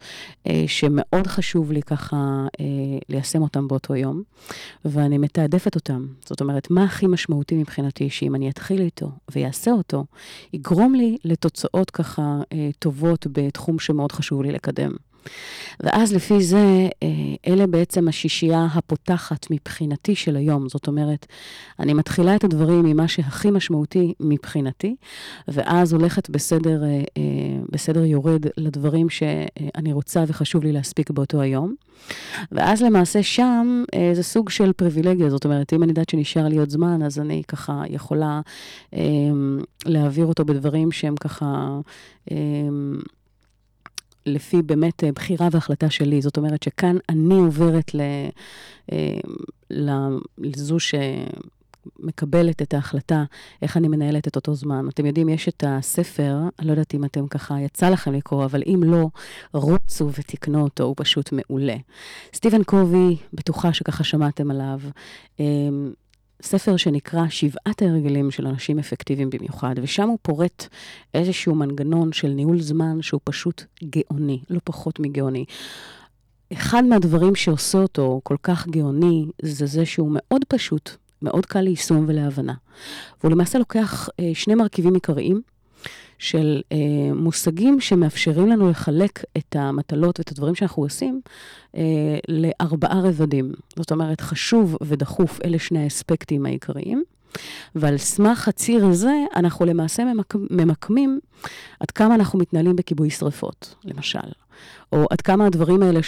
uh, 0.47 0.51
שמאוד 0.67 1.27
חשוב 1.27 1.71
לי 1.71 1.81
ככה 1.81 2.45
uh, 2.47 2.61
ליישם 3.09 3.41
אותם 3.41 3.67
באותו 3.67 3.95
יום, 3.95 4.23
ואני 4.85 5.17
מתעדפת 5.17 5.75
אותם. 5.75 6.07
זאת 6.25 6.41
אומרת, 6.41 6.71
מה 6.71 6.83
הכי 6.83 7.07
משמעותי 7.07 7.55
מבחינתי, 7.55 8.09
שאם 8.09 8.35
אני 8.35 8.49
אתחיל 8.49 8.81
איתו 8.81 9.11
ויעשה 9.31 9.71
אותו, 9.71 10.05
יגרום 10.53 10.95
לי 10.95 11.17
לתוצאות 11.25 11.91
ככה 11.91 12.41
uh, 12.41 12.55
טובות 12.79 13.27
בתחום 13.31 13.79
שמאוד 13.79 14.11
חשוב 14.11 14.41
לי 14.43 14.51
לקדם. 14.51 14.91
ואז 15.79 16.13
לפי 16.13 16.41
זה, 16.41 16.87
אה, 17.03 17.07
אלה 17.47 17.67
בעצם 17.67 18.07
השישייה 18.07 18.67
הפותחת 18.73 19.47
מבחינתי 19.49 20.15
של 20.15 20.35
היום. 20.35 20.69
זאת 20.69 20.87
אומרת, 20.87 21.25
אני 21.79 21.93
מתחילה 21.93 22.35
את 22.35 22.43
הדברים 22.43 22.85
ממה 22.85 23.07
שהכי 23.07 23.51
משמעותי 23.51 24.13
מבחינתי, 24.19 24.95
ואז 25.47 25.93
הולכת 25.93 26.29
בסדר, 26.29 26.83
אה, 26.83 26.89
אה, 26.89 27.23
בסדר 27.69 28.05
יורד 28.05 28.45
לדברים 28.57 29.09
שאני 29.09 29.93
רוצה 29.93 30.23
וחשוב 30.27 30.63
לי 30.63 30.71
להספיק 30.71 31.11
באותו 31.11 31.41
היום. 31.41 31.75
ואז 32.51 32.81
למעשה 32.81 33.23
שם 33.23 33.83
זה 34.13 34.23
סוג 34.23 34.49
של 34.49 34.73
פריבילגיה, 34.73 35.29
זאת 35.29 35.45
אומרת, 35.45 35.73
אם 35.73 35.83
אני 35.83 35.91
יודעת 35.91 36.09
שנשאר 36.09 36.47
לי 36.47 36.57
עוד 36.57 36.69
זמן, 36.69 37.03
אז 37.03 37.19
אני 37.19 37.41
ככה 37.47 37.83
יכולה 37.89 38.41
להעביר 39.85 40.25
אותו 40.25 40.45
בדברים 40.45 40.91
שהם 40.91 41.15
ככה... 41.15 41.79
לפי 44.25 44.61
באמת 44.61 45.03
אה, 45.03 45.11
בחירה 45.11 45.47
והחלטה 45.51 45.89
שלי. 45.89 46.21
זאת 46.21 46.37
אומרת 46.37 46.63
שכאן 46.63 46.97
אני 47.09 47.35
עוברת 47.35 47.95
ל, 47.95 48.01
אה, 48.91 49.19
לזו 50.37 50.77
שמקבלת 50.79 52.61
את 52.61 52.73
ההחלטה, 52.73 53.23
איך 53.61 53.77
אני 53.77 53.87
מנהלת 53.87 54.27
את 54.27 54.35
אותו 54.35 54.53
זמן. 54.53 54.85
אתם 54.89 55.05
יודעים, 55.05 55.29
יש 55.29 55.49
את 55.49 55.63
הספר, 55.67 56.37
אני 56.59 56.67
לא 56.67 56.71
יודעת 56.71 56.95
אם 56.95 57.05
אתם 57.05 57.27
ככה, 57.27 57.59
יצא 57.59 57.89
לכם 57.89 58.13
לקרוא, 58.13 58.45
אבל 58.45 58.63
אם 58.65 58.83
לא, 58.85 59.07
רוצו 59.53 60.09
ותקנו 60.19 60.61
אותו, 60.61 60.83
הוא 60.83 60.95
פשוט 60.97 61.31
מעולה. 61.31 61.75
סטיבן 62.33 62.63
קובי, 62.63 63.17
בטוחה 63.33 63.73
שככה 63.73 64.03
שמעתם 64.03 64.51
עליו. 64.51 64.79
ספר 66.43 66.77
שנקרא 66.77 67.27
שבעת 67.29 67.81
ההרגלים 67.81 68.31
של 68.31 68.47
אנשים 68.47 68.79
אפקטיביים 68.79 69.29
במיוחד, 69.29 69.75
ושם 69.81 70.09
הוא 70.09 70.17
פורט 70.21 70.67
איזשהו 71.13 71.55
מנגנון 71.55 72.13
של 72.13 72.27
ניהול 72.27 72.61
זמן 72.61 73.01
שהוא 73.01 73.21
פשוט 73.23 73.63
גאוני, 73.83 74.39
לא 74.49 74.59
פחות 74.63 74.99
מגאוני. 74.99 75.45
אחד 76.53 76.83
מהדברים 76.83 77.35
שעושה 77.35 77.77
אותו 77.77 78.21
כל 78.23 78.35
כך 78.43 78.67
גאוני, 78.67 79.25
זה 79.41 79.65
זה 79.65 79.85
שהוא 79.85 80.09
מאוד 80.11 80.41
פשוט, 80.47 80.89
מאוד 81.21 81.45
קל 81.45 81.61
ליישום 81.61 82.05
ולהבנה. 82.07 82.53
והוא 83.19 83.31
למעשה 83.31 83.59
לוקח 83.59 84.09
אה, 84.19 84.31
שני 84.33 84.55
מרכיבים 84.55 84.93
עיקריים, 84.93 85.41
של 86.21 86.61
אה, 86.71 86.77
מושגים 87.15 87.79
שמאפשרים 87.79 88.47
לנו 88.47 88.69
לחלק 88.69 89.23
את 89.37 89.55
המטלות 89.59 90.19
ואת 90.19 90.31
הדברים 90.31 90.55
שאנחנו 90.55 90.83
עושים 90.83 91.21
אה, 91.77 91.81
לארבעה 92.27 93.01
רבדים. 93.03 93.51
זאת 93.75 93.91
אומרת, 93.91 94.21
חשוב 94.21 94.77
ודחוף, 94.81 95.39
אלה 95.45 95.59
שני 95.59 95.83
האספקטים 95.83 96.45
העיקריים. 96.45 97.03
ועל 97.75 97.97
סמך 97.97 98.47
הציר 98.47 98.85
הזה, 98.85 99.13
אנחנו 99.35 99.65
למעשה 99.65 100.05
ממק... 100.05 100.35
ממקמים 100.49 101.19
עד 101.79 101.91
כמה 101.91 102.15
אנחנו 102.15 102.39
מתנהלים 102.39 102.75
בכיבוי 102.75 103.09
שרפות, 103.09 103.75
למשל. 103.85 104.19
או 104.91 105.05
עד 105.09 105.21
כמה 105.21 105.45
הדברים 105.45 105.83
האלה 105.83 105.99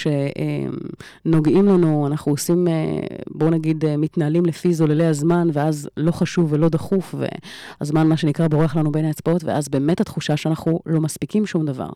שנוגעים 1.25 1.65
לנו, 1.65 2.07
אנחנו 2.07 2.31
עושים, 2.31 2.67
אה, 2.67 2.99
בואו 3.27 3.49
נגיד, 3.49 3.85
אה, 3.85 3.97
מתנהלים 3.97 4.45
לפי 4.45 4.73
זוללי 4.73 5.05
הזמן, 5.05 5.47
ואז 5.53 5.89
לא 5.97 6.11
חשוב 6.11 6.53
ולא 6.53 6.69
דחוף, 6.69 7.15
והזמן, 7.17 8.07
מה 8.07 8.17
שנקרא, 8.17 8.47
בורח 8.47 8.75
לנו 8.75 8.91
בין 8.91 9.05
האצבעות, 9.05 9.43
ואז 9.43 9.69
באמת 9.69 10.01
התחושה 10.01 10.37
שאנחנו 10.37 10.79
לא 10.85 11.01
מספיקים 11.01 11.45
שום 11.45 11.65
דבר. 11.65 11.89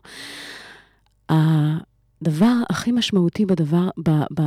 הדבר 1.30 2.54
הכי 2.70 2.91
משמעותי 2.91 3.46
בדבר, 3.46 3.89
ב, 4.04 4.10
ב, 4.10 4.41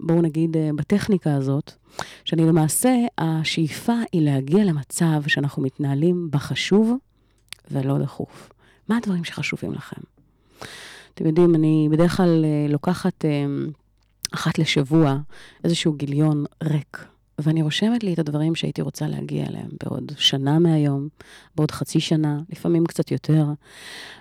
בואו 0.00 0.22
נגיד, 0.22 0.56
אה, 0.56 0.70
בטכניקה 0.76 1.34
הזאת, 1.34 1.72
שאני 2.24 2.46
למעשה, 2.46 2.94
השאיפה 3.18 3.94
היא 4.12 4.22
להגיע 4.22 4.64
למצב 4.64 5.22
שאנחנו 5.26 5.62
מתנהלים 5.62 6.28
בחשוב 6.30 6.96
ולא 7.70 7.98
דחוף. 7.98 8.52
מה 8.88 8.96
הדברים 8.96 9.24
שחשובים 9.24 9.72
לכם? 9.72 10.00
אתם 11.14 11.26
יודעים, 11.26 11.54
אני 11.54 11.88
בדרך 11.90 12.16
כלל 12.16 12.44
אה, 12.44 12.72
לוקחת 12.72 13.24
אה, 13.24 13.30
אחת 14.34 14.58
לשבוע 14.58 15.18
איזשהו 15.64 15.92
גיליון 15.92 16.44
ריק, 16.62 17.06
ואני 17.38 17.62
רושמת 17.62 18.04
לי 18.04 18.12
את 18.12 18.18
הדברים 18.18 18.54
שהייתי 18.54 18.82
רוצה 18.82 19.06
להגיע 19.06 19.46
אליהם 19.46 19.68
בעוד 19.84 20.12
שנה 20.16 20.58
מהיום, 20.58 21.08
בעוד 21.56 21.70
חצי 21.70 22.00
שנה, 22.00 22.40
לפעמים 22.50 22.86
קצת 22.86 23.10
יותר. 23.10 23.44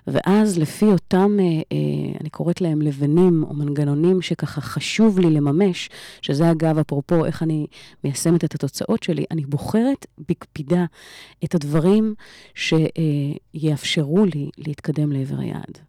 ואז 0.08 0.58
לפי 0.58 0.86
אותם, 0.86 1.38
אה, 1.40 1.76
אני 2.22 2.30
קוראת 2.30 2.62
להם 2.62 2.82
לבנים 2.82 3.44
או 3.44 3.54
מנגנונים 3.54 4.22
שככה 4.22 4.62
חשוב 4.62 5.20
לי 5.20 5.30
לממש, 5.30 5.90
שזה 6.22 6.52
אגב, 6.52 6.78
אפרופו 6.78 7.26
איך 7.26 7.44
אני 7.44 7.68
מיישמת 8.04 8.44
את 8.44 8.56
התוצאות 8.56 9.04
שלי, 9.04 9.26
אני 9.32 9.46
בוחרת 9.46 10.06
בקפידה 10.30 10.86
את 11.44 11.56
הדברים 11.56 12.14
שיאפשרו 12.56 14.26
לי 14.26 14.50
להתקדם 14.58 15.12
לעבר 15.12 15.40
היעד. 15.40 15.89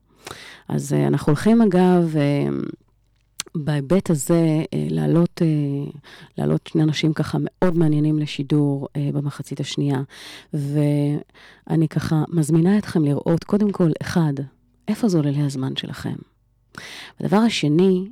אז 0.68 0.92
uh, 0.92 1.08
אנחנו 1.08 1.30
הולכים, 1.30 1.62
אגב, 1.62 2.14
uh, 2.14 2.70
בהיבט 3.54 4.10
הזה, 4.10 4.62
uh, 4.62 4.66
להעלות, 4.90 5.42
להעלות 6.38 6.66
שני 6.66 6.82
אנשים 6.82 7.12
ככה 7.12 7.38
מאוד 7.40 7.78
מעניינים 7.78 8.18
לשידור 8.18 8.88
במחצית 9.14 9.60
השנייה. 9.60 10.02
ואני 10.52 11.88
ככה 11.90 12.24
מזמינה 12.28 12.78
אתכם 12.78 13.04
לראות, 13.04 13.44
קודם 13.44 13.70
כל, 13.70 13.90
אחד, 14.02 14.32
איפה 14.88 15.08
זוללי 15.08 15.42
הזמן 15.42 15.76
שלכם? 15.76 16.14
הדבר 17.20 17.36
השני, 17.36 18.10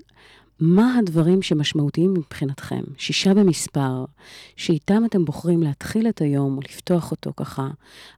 מה 0.60 0.98
הדברים 0.98 1.42
שמשמעותיים 1.42 2.14
מבחינתכם, 2.14 2.82
שישה 2.96 3.34
במספר, 3.34 4.04
שאיתם 4.56 5.04
אתם 5.04 5.24
בוחרים 5.24 5.62
להתחיל 5.62 6.08
את 6.08 6.20
היום 6.20 6.56
או 6.56 6.60
לפתוח 6.60 7.10
אותו 7.10 7.32
ככה, 7.36 7.68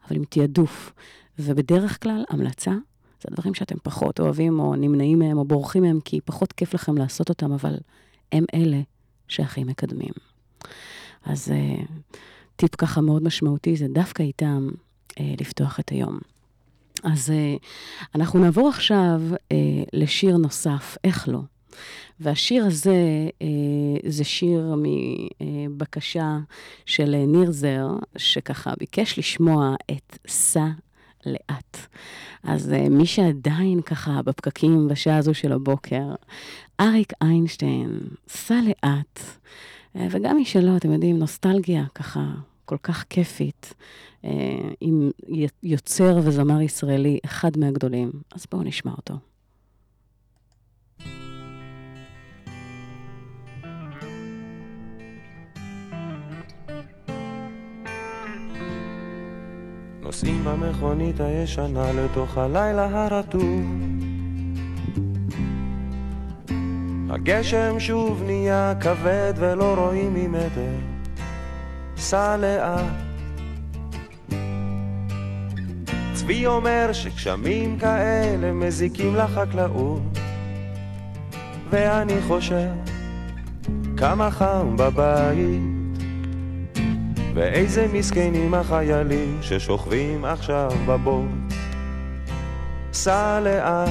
אבל 0.08 0.16
עם 0.16 0.24
תעדוף, 0.24 0.92
ובדרך 1.38 2.02
כלל 2.02 2.24
המלצה 2.30 2.72
זה 3.20 3.28
הדברים 3.30 3.54
שאתם 3.54 3.76
פחות 3.82 4.20
אוהבים, 4.20 4.60
או 4.60 4.74
נמנעים 4.74 5.18
מהם, 5.18 5.38
או 5.38 5.44
בורחים 5.44 5.82
מהם, 5.82 6.00
כי 6.04 6.20
פחות 6.24 6.52
כיף 6.52 6.74
לכם 6.74 6.98
לעשות 6.98 7.28
אותם, 7.28 7.52
אבל 7.52 7.76
הם 8.32 8.44
אלה 8.54 8.80
שהכי 9.28 9.64
מקדמים. 9.64 10.12
אז 11.24 11.48
uh, 11.48 11.92
טיפ 12.56 12.76
ככה 12.76 13.00
מאוד 13.00 13.22
משמעותי, 13.22 13.76
זה 13.76 13.86
דווקא 13.88 14.22
איתם 14.22 14.68
uh, 15.12 15.14
לפתוח 15.40 15.80
את 15.80 15.88
היום. 15.88 16.18
אז 17.02 17.30
uh, 17.30 17.62
אנחנו 18.14 18.38
נעבור 18.38 18.68
עכשיו 18.68 19.20
uh, 19.32 19.36
לשיר 19.92 20.36
נוסף, 20.36 20.96
איך 21.04 21.28
לא. 21.28 21.40
והשיר 22.20 22.64
הזה 22.64 23.28
uh, 23.42 24.08
זה 24.08 24.24
שיר 24.24 24.74
מבקשה 25.40 26.38
של 26.86 27.14
ניר 27.26 27.50
זר, 27.50 27.88
שככה 28.16 28.72
ביקש 28.78 29.18
לשמוע 29.18 29.74
את 29.90 30.18
סע 30.26 30.66
לאט. 31.26 31.76
אז 32.42 32.72
uh, 32.72 32.88
מי 32.88 33.06
שעדיין 33.06 33.82
ככה 33.82 34.22
בפקקים 34.22 34.88
בשעה 34.88 35.16
הזו 35.16 35.34
של 35.34 35.52
הבוקר, 35.52 36.14
אריק 36.80 37.12
איינשטיין, 37.22 38.00
סע 38.28 38.60
לאט. 38.66 39.20
Uh, 39.20 39.98
וגם 40.10 40.36
מי 40.36 40.44
שלא, 40.44 40.76
אתם 40.76 40.92
יודעים, 40.92 41.18
נוסטלגיה 41.18 41.84
ככה 41.94 42.24
כל 42.64 42.76
כך 42.82 43.04
כיפית, 43.10 43.74
uh, 44.22 44.26
עם 44.80 45.10
יוצר 45.62 46.18
וזמר 46.22 46.60
ישראלי, 46.60 47.18
אחד 47.24 47.50
מהגדולים. 47.56 48.10
אז 48.34 48.46
בואו 48.50 48.62
נשמע 48.62 48.92
אותו. 48.92 49.14
נוסעים 60.10 60.44
במכונית 60.44 61.20
הישנה 61.20 61.92
לתוך 61.92 62.38
הלילה 62.38 62.88
הרטוב. 62.92 63.64
הגשם 67.10 67.80
שוב 67.80 68.22
נהיה 68.26 68.74
כבד 68.80 69.32
ולא 69.36 69.74
רואים 69.74 70.14
ממטר. 70.14 70.74
סע 71.96 72.36
לאט. 72.36 72.84
צבי 76.14 76.46
אומר 76.46 76.92
שגשמים 76.92 77.78
כאלה 77.78 78.52
מזיקים 78.52 79.16
לחקלאות. 79.16 80.02
ואני 81.70 82.20
חושב 82.28 82.70
כמה 83.96 84.30
חם 84.30 84.76
בבית 84.76 85.79
ואיזה 87.34 87.86
מסכנים 87.92 88.54
החיילים 88.54 89.38
ששוכבים 89.42 90.24
עכשיו 90.24 90.70
בבוט. 90.86 91.28
סע 92.92 93.40
לאט, 93.40 93.88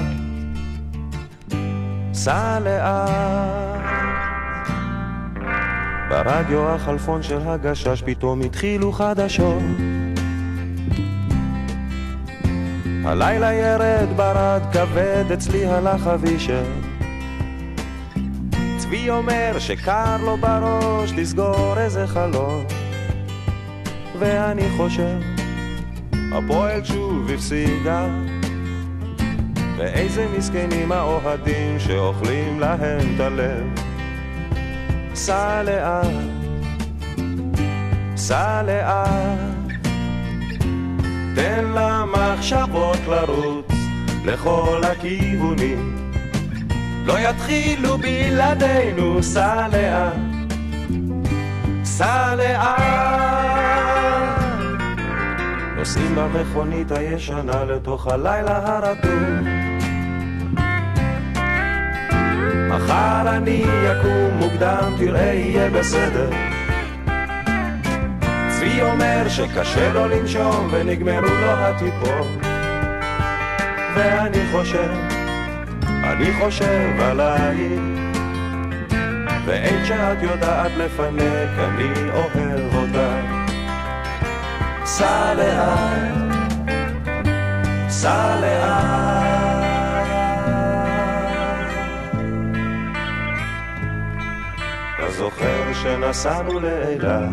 סע 2.13 2.59
לאט. 2.59 3.79
ברדיו 6.09 6.69
החלפון 6.69 7.23
של 7.23 7.39
הגשש 7.45 8.03
פתאום 8.05 8.41
התחילו 8.41 8.91
חדשות. 8.91 9.63
הלילה 13.05 13.53
ירד 13.53 14.07
ברד 14.15 14.61
כבד, 14.73 15.25
אצלי 15.33 15.65
הלך 15.65 16.07
אבישר. 16.07 16.63
צבי 18.77 19.09
אומר 19.09 19.55
שקר 19.59 20.17
לו 20.17 20.37
בראש 20.37 21.11
לסגור 21.11 21.73
איזה 21.77 22.07
חלום. 22.07 22.78
ואני 24.19 24.69
חושב, 24.77 25.19
הפועל 26.31 26.83
שוב 26.83 27.29
הפסידה. 27.33 28.07
ואיזה 29.79 30.27
מסכנים 30.37 30.91
האוהדים 30.91 31.79
שאוכלים 31.79 32.59
להם 32.59 33.15
את 33.15 33.19
הלב. 33.19 33.63
סע 35.13 35.63
לאט, 35.63 36.07
סע 38.15 38.61
לאט, 38.63 39.73
תן 41.35 41.65
למחשבות 41.65 42.97
לרוץ 43.07 43.65
לכל 44.25 44.81
הכיוונים. 44.83 46.11
לא 47.05 47.19
יתחילו 47.19 47.97
בלעדינו, 47.97 49.23
סע 49.23 49.67
לאט, 49.67 50.13
סע 51.83 52.35
לאט. 52.35 53.28
נוסעים 55.79 56.15
במכונית 56.15 56.91
הישנה 56.91 57.63
לתוך 57.63 58.07
הלילה 58.07 58.77
הרטוב. 58.77 59.47
מחר 62.69 63.37
אני 63.37 63.63
אקום 63.91 64.37
מוקדם, 64.39 64.93
תראה 64.97 65.33
יהיה 65.33 65.69
בסדר. 65.69 66.29
צבי 68.49 68.81
אומר 68.81 69.29
שקשה 69.29 69.93
לו 69.93 70.07
לנשום 70.07 70.67
ונגמרו 70.71 71.35
לו 71.41 71.51
הטיפות. 71.51 72.27
ואני 73.95 74.51
חושב, 74.51 74.91
אני 75.83 76.33
חושב 76.39 76.99
עלייך. 76.99 77.81
ואין 79.45 79.85
שאת 79.85 80.21
יודעת 80.21 80.71
לפנק, 80.77 81.49
אני 81.57 82.09
אוהב 82.11 82.75
אותך. 82.75 83.38
שנסענו 95.83 96.59
לאילת? 96.59 97.29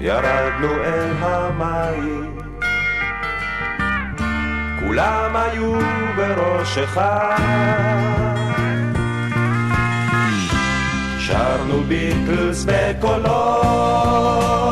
ירדנו 0.00 0.74
אל 0.84 1.12
המים. 1.20 2.38
כולם 4.80 5.36
היו 5.36 5.80
בראשך. 6.16 6.98
Czarnubi, 11.32 12.12
Beatles 12.12 12.64
pe 12.64 12.98
color. 13.00 14.71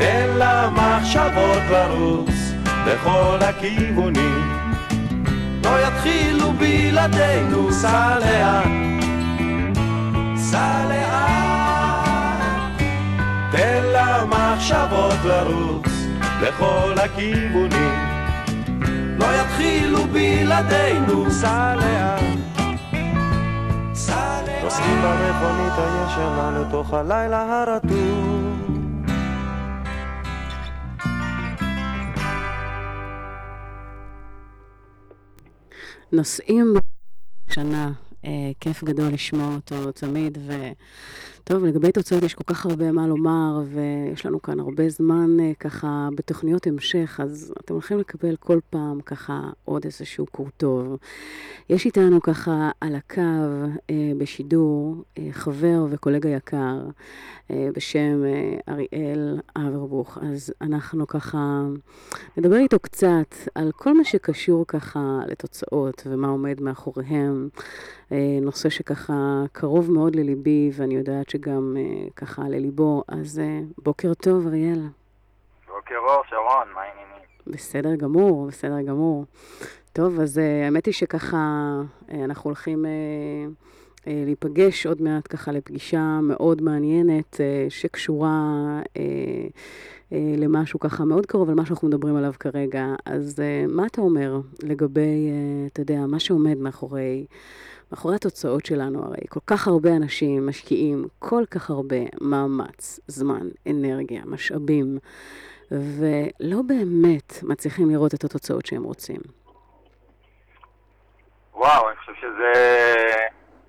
תן 0.00 0.28
למחשבות 0.38 1.62
לרוץ 1.70 2.34
בכל 2.86 3.38
הכיוונים. 3.40 4.60
לא 5.64 5.86
יתחילו 5.86 6.52
בלעדינו, 6.52 7.72
סע 7.72 8.18
לאט, 8.18 8.66
סע 10.36 10.84
לאט, 10.88 12.40
תן 13.50 13.82
למחשבות 13.92 15.24
לרוץ 15.24 15.92
בכל 16.42 16.94
הכיוונים. 17.04 17.98
לא 19.18 19.26
יתחילו 19.40 20.04
בלעדינו, 20.12 21.30
סע 21.30 21.74
לאט. 21.76 22.40
נוסעים 24.64 25.02
במכונית 25.02 25.72
הישנה 25.78 26.50
לתוך 26.60 26.94
הלילה 26.94 27.62
הרטוב 27.62 28.39
נוסעים 36.12 36.74
בשנה, 37.48 37.92
אה, 38.24 38.50
כיף 38.60 38.84
גדול 38.84 39.12
לשמוע 39.12 39.54
אותו 39.54 39.92
תמיד, 39.92 40.38
ו... 40.46 40.52
טוב, 41.50 41.64
לגבי 41.64 41.92
תוצאות 41.92 42.22
יש 42.22 42.34
כל 42.34 42.44
כך 42.46 42.66
הרבה 42.66 42.92
מה 42.92 43.06
לומר, 43.06 43.62
ויש 43.70 44.26
לנו 44.26 44.42
כאן 44.42 44.60
הרבה 44.60 44.88
זמן 44.88 45.40
אה, 45.40 45.52
ככה 45.60 46.08
בתוכניות 46.14 46.66
המשך, 46.66 47.20
אז 47.22 47.52
אתם 47.60 47.74
הולכים 47.74 47.98
לקבל 47.98 48.36
כל 48.36 48.58
פעם 48.70 49.00
ככה 49.00 49.50
עוד 49.64 49.84
איזשהו 49.84 50.26
קור 50.26 50.48
טוב. 50.56 50.96
יש 51.68 51.86
איתנו 51.86 52.20
ככה 52.22 52.70
על 52.80 52.94
הקו 52.94 53.20
אה, 53.90 54.12
בשידור 54.18 55.04
אה, 55.18 55.28
חבר 55.32 55.86
וקולגה 55.90 56.28
יקר 56.28 56.78
אה, 57.50 57.68
בשם 57.74 58.24
אה, 58.24 58.74
אריאל 58.74 59.40
אברבוך, 59.56 60.18
אז 60.22 60.52
אנחנו 60.60 61.06
ככה 61.06 61.62
נדבר 62.36 62.56
איתו 62.56 62.78
קצת 62.78 63.34
על 63.54 63.72
כל 63.76 63.96
מה 63.96 64.04
שקשור 64.04 64.64
ככה 64.68 65.20
לתוצאות 65.26 66.02
ומה 66.06 66.28
עומד 66.28 66.60
מאחוריהם. 66.60 67.48
אה, 68.12 68.38
נושא 68.42 68.68
שככה 68.68 69.42
קרוב 69.52 69.90
מאוד 69.90 70.16
לליבי, 70.16 70.70
ואני 70.72 70.94
יודעת 70.94 71.30
שגם 71.30 71.76
אה, 71.78 72.08
ככה 72.16 72.42
לליבו. 72.48 73.02
אז 73.08 73.38
אה, 73.38 73.60
בוקר 73.82 74.14
טוב, 74.14 74.46
אריאל. 74.46 74.86
בוקר 75.66 75.94
אור, 76.08 76.22
שרון, 76.28 76.68
מה 76.74 76.80
העניינים? 76.80 77.24
בסדר 77.46 77.94
גמור, 77.94 78.46
בסדר 78.46 78.80
גמור. 78.80 79.24
טוב, 79.92 80.20
אז 80.20 80.38
האמת 80.38 80.86
היא 80.86 80.94
שככה 80.94 81.38
אנחנו 82.24 82.50
הולכים 82.50 82.84
להיפגש 84.06 84.86
עוד 84.86 85.02
מעט 85.02 85.26
ככה 85.30 85.52
לפגישה 85.52 86.18
מאוד 86.22 86.62
מעניינת 86.62 87.40
שקשורה 87.68 88.42
למשהו 90.12 90.80
ככה 90.80 91.04
מאוד 91.04 91.26
קרוב, 91.26 91.48
על 91.48 91.54
מה 91.54 91.66
שאנחנו 91.66 91.88
מדברים 91.88 92.16
עליו 92.16 92.32
כרגע. 92.40 92.86
אז 93.06 93.42
מה 93.68 93.86
אתה 93.86 94.00
אומר 94.00 94.40
לגבי, 94.62 95.30
אתה 95.72 95.80
יודע, 95.80 96.06
מה 96.06 96.18
שעומד 96.20 96.58
מאחורי... 96.58 97.26
מאחורי 97.92 98.16
התוצאות 98.16 98.66
שלנו 98.66 99.04
הרי 99.04 99.20
כל 99.28 99.40
כך 99.46 99.68
הרבה 99.68 99.90
אנשים 99.96 100.46
משקיעים 100.46 101.04
כל 101.18 101.42
כך 101.50 101.70
הרבה 101.70 101.96
מאמץ, 102.20 103.00
זמן, 103.06 103.46
אנרגיה, 103.70 104.22
משאבים, 104.26 104.98
ולא 105.70 106.62
באמת 106.66 107.42
מצליחים 107.42 107.90
לראות 107.90 108.14
את 108.14 108.24
התוצאות 108.24 108.66
שהם 108.66 108.82
רוצים. 108.82 109.20
וואו, 111.54 111.88
אני 111.88 111.96
חושב 111.96 112.14
שזה, 112.14 112.52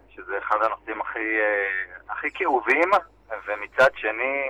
שזה 0.09 0.37
אחד 0.37 0.55
הנושאים 0.61 1.01
הכי, 1.01 1.19
אה, 1.19 2.13
הכי 2.13 2.27
כאובים, 2.33 2.89
ומצד 3.47 3.89
שני, 3.95 4.49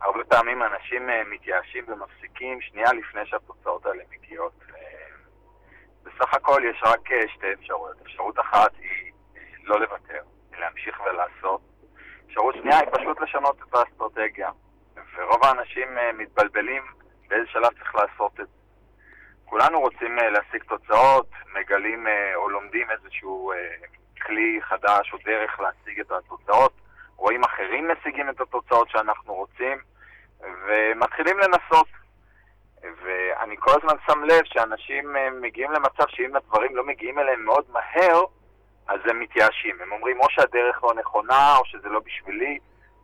הרבה 0.00 0.24
פעמים 0.24 0.62
אנשים 0.62 1.10
אה, 1.10 1.22
מתייאשים 1.30 1.84
ומפסיקים 1.88 2.60
שנייה 2.60 2.92
לפני 2.92 3.26
שהתוצאות 3.26 3.86
האלה 3.86 4.02
מגיעות. 4.10 4.52
בסך 6.14 6.34
הכל 6.34 6.62
יש 6.70 6.82
רק 6.84 7.12
אה, 7.12 7.28
שתי 7.28 7.52
אפשרויות. 7.52 7.96
אפשרות 8.02 8.40
אחת 8.40 8.70
היא 8.78 9.12
אה, 9.36 9.42
לא 9.64 9.80
לוותר, 9.80 10.22
להמשיך 10.58 11.00
ולעשות. 11.00 11.60
אפשרות 12.26 12.54
שנייה 12.54 12.78
היא 12.78 12.88
פשוט 12.92 13.20
לשנות 13.20 13.56
את 13.68 13.74
האסטרטגיה. 13.74 14.50
ורוב 15.16 15.44
האנשים 15.44 15.98
אה, 15.98 16.12
מתבלבלים 16.12 16.82
באיזה 17.28 17.46
שלב 17.46 17.68
צריך 17.78 17.94
לעשות 17.94 18.40
את 18.40 18.46
זה. 18.46 18.52
כולנו 19.44 19.80
רוצים 19.80 20.16
להשיג 20.16 20.62
תוצאות, 20.62 21.30
מגלים 21.54 22.06
או 22.34 22.48
לומדים 22.48 22.90
איזשהו 22.90 23.52
כלי 24.22 24.60
חדש 24.62 25.12
או 25.12 25.18
דרך 25.24 25.60
להשיג 25.60 26.00
את 26.00 26.10
התוצאות, 26.10 26.72
רואים 27.16 27.44
אחרים 27.44 27.88
משיגים 27.90 28.30
את 28.30 28.40
התוצאות 28.40 28.90
שאנחנו 28.90 29.34
רוצים, 29.34 29.78
ומתחילים 30.40 31.38
לנסות. 31.38 31.99
ואני 32.82 33.56
כל 33.58 33.70
הזמן 33.70 33.94
שם 34.06 34.24
לב 34.24 34.44
שאנשים 34.44 35.16
אה, 35.16 35.30
מגיעים 35.30 35.72
למצב 35.72 36.04
שאם 36.08 36.36
הדברים 36.36 36.76
לא 36.76 36.86
מגיעים 36.86 37.18
אליהם 37.18 37.44
מאוד 37.44 37.64
מהר, 37.72 38.24
אז 38.88 39.00
הם 39.04 39.20
מתייאשים. 39.20 39.76
הם 39.80 39.92
אומרים 39.92 40.20
או 40.20 40.26
שהדרך 40.30 40.84
לא 40.84 40.94
נכונה, 40.94 41.56
או 41.56 41.64
שזה 41.64 41.88
לא 41.88 42.00
בשבילי, 42.00 42.58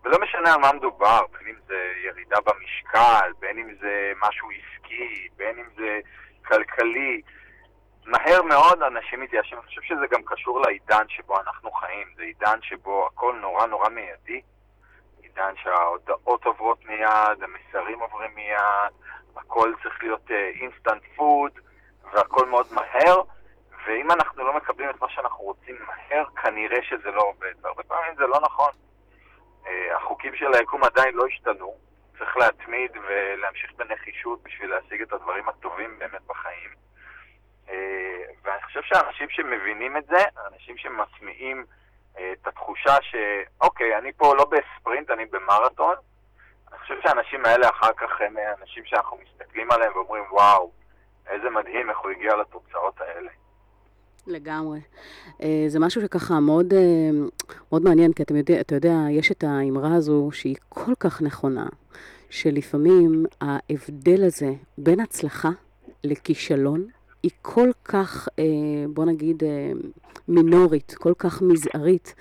ולא 0.05 0.19
משנה 0.23 0.55
על 0.55 0.61
מה 0.61 0.73
מדובר, 0.73 1.21
בין 1.33 1.49
אם 1.49 1.55
זה 1.67 1.93
ירידה 2.05 2.37
במשקל, 2.47 3.33
בין 3.39 3.59
אם 3.59 3.75
זה 3.81 4.13
משהו 4.29 4.49
עסקי, 4.51 5.29
בין 5.37 5.59
אם 5.59 5.67
זה 5.77 6.01
כלכלי. 6.49 7.23
מהר 8.07 8.43
מאוד 8.43 8.83
אנשים 8.83 9.21
מתייאשים. 9.21 9.59
אני 9.59 9.67
חושב 9.67 9.83
שזה 9.83 10.07
גם 10.11 10.23
קשור 10.25 10.61
לעידן 10.61 11.05
שבו 11.09 11.41
אנחנו 11.41 11.71
חיים. 11.71 12.07
זה 12.17 12.23
עידן 12.23 12.59
שבו 12.63 13.07
הכל 13.07 13.35
נורא 13.41 13.67
נורא 13.67 13.89
מיידי. 13.89 14.41
עידן 15.23 15.55
שההודעות 15.63 16.45
עוברות 16.45 16.85
מיד, 16.85 17.43
המסרים 17.43 18.01
עוברים 18.01 18.31
מיד, 18.35 18.93
הכל 19.37 19.73
צריך 19.83 20.03
להיות 20.03 20.31
instant 20.31 21.03
uh, 21.03 21.17
food, 21.17 21.53
והכל 22.13 22.47
מאוד 22.47 22.67
מהר, 22.73 23.21
ואם 23.87 24.11
אנחנו 24.11 24.45
לא 24.45 24.57
מקבלים 24.57 24.91
את 24.91 25.01
מה 25.01 25.09
שאנחנו 25.09 25.45
רוצים 25.45 25.77
מהר, 25.87 26.25
כנראה 26.43 26.83
שזה 26.83 27.11
לא 27.11 27.23
עובד. 27.23 27.53
והרבה 27.63 27.83
פעמים 27.83 28.15
זה 28.17 28.27
לא 28.27 28.41
נכון. 28.41 28.71
Uh, 29.65 29.69
החוקים 29.97 30.37
של 30.37 30.55
היקום 30.55 30.85
עדיין 30.85 31.15
לא 31.15 31.27
השתנו, 31.27 31.75
צריך 32.19 32.37
להתמיד 32.37 32.91
ולהמשיך 33.09 33.73
בנחישות 33.77 34.43
בשביל 34.43 34.71
להשיג 34.71 35.03
את 35.03 35.13
הדברים 35.13 35.49
הטובים 35.49 35.99
באמת 35.99 36.23
בחיים. 36.27 36.71
Uh, 37.67 37.71
ואני 38.43 38.63
חושב 38.63 38.83
שאנשים 38.83 39.31
שמבינים 39.31 39.97
את 39.97 40.07
זה, 40.07 40.25
אנשים 40.47 40.77
שמשמיעים 40.77 41.65
uh, 42.15 42.19
את 42.33 42.47
התחושה 42.47 42.97
שאוקיי, 43.03 43.99
אני 43.99 44.13
פה 44.13 44.35
לא 44.35 44.45
בספרינט, 44.45 45.11
אני 45.11 45.25
במרתון, 45.27 45.95
אני 46.73 46.79
חושב 46.79 46.95
שהאנשים 47.03 47.45
האלה 47.45 47.69
אחר 47.69 47.93
כך 47.97 48.21
הם 48.21 48.35
אנשים 48.61 48.85
שאנחנו 48.85 49.17
מסתכלים 49.25 49.71
עליהם 49.71 49.93
ואומרים, 49.95 50.25
וואו, 50.31 50.71
איזה 51.31 51.51
מדהים 51.51 51.91
איך 51.91 51.99
הוא 51.99 52.11
הגיע 52.11 52.37
לתוצאות 52.37 53.01
האלה. 53.01 53.31
לגמרי. 54.27 54.81
אה, 55.43 55.65
זה 55.69 55.81
משהו 55.81 56.03
שככה 56.03 56.41
מאוד, 56.41 56.73
אה, 56.73 57.11
מאוד 57.71 57.83
מעניין, 57.83 58.13
כי 58.13 58.23
אתה 58.23 58.35
יודע, 58.35 58.61
אתה 58.61 58.75
יודע, 58.75 58.95
יש 59.11 59.31
את 59.33 59.45
האמרה 59.45 59.95
הזו 59.95 60.29
שהיא 60.33 60.57
כל 60.69 60.95
כך 61.01 61.23
נכונה, 61.23 61.67
שלפעמים 62.31 63.25
ההבדל 63.41 64.25
הזה 64.25 64.51
בין 64.79 65.01
הצלחה 65.01 65.51
לכישלון 66.05 66.87
היא 67.23 67.31
כל 67.43 67.69
כך, 67.85 68.29
אה, 68.39 68.45
בוא 68.89 69.05
נגיד, 69.05 69.43
מינורית, 70.29 70.95
כל 70.99 71.13
כך 71.19 71.43
מזערית. 71.43 72.15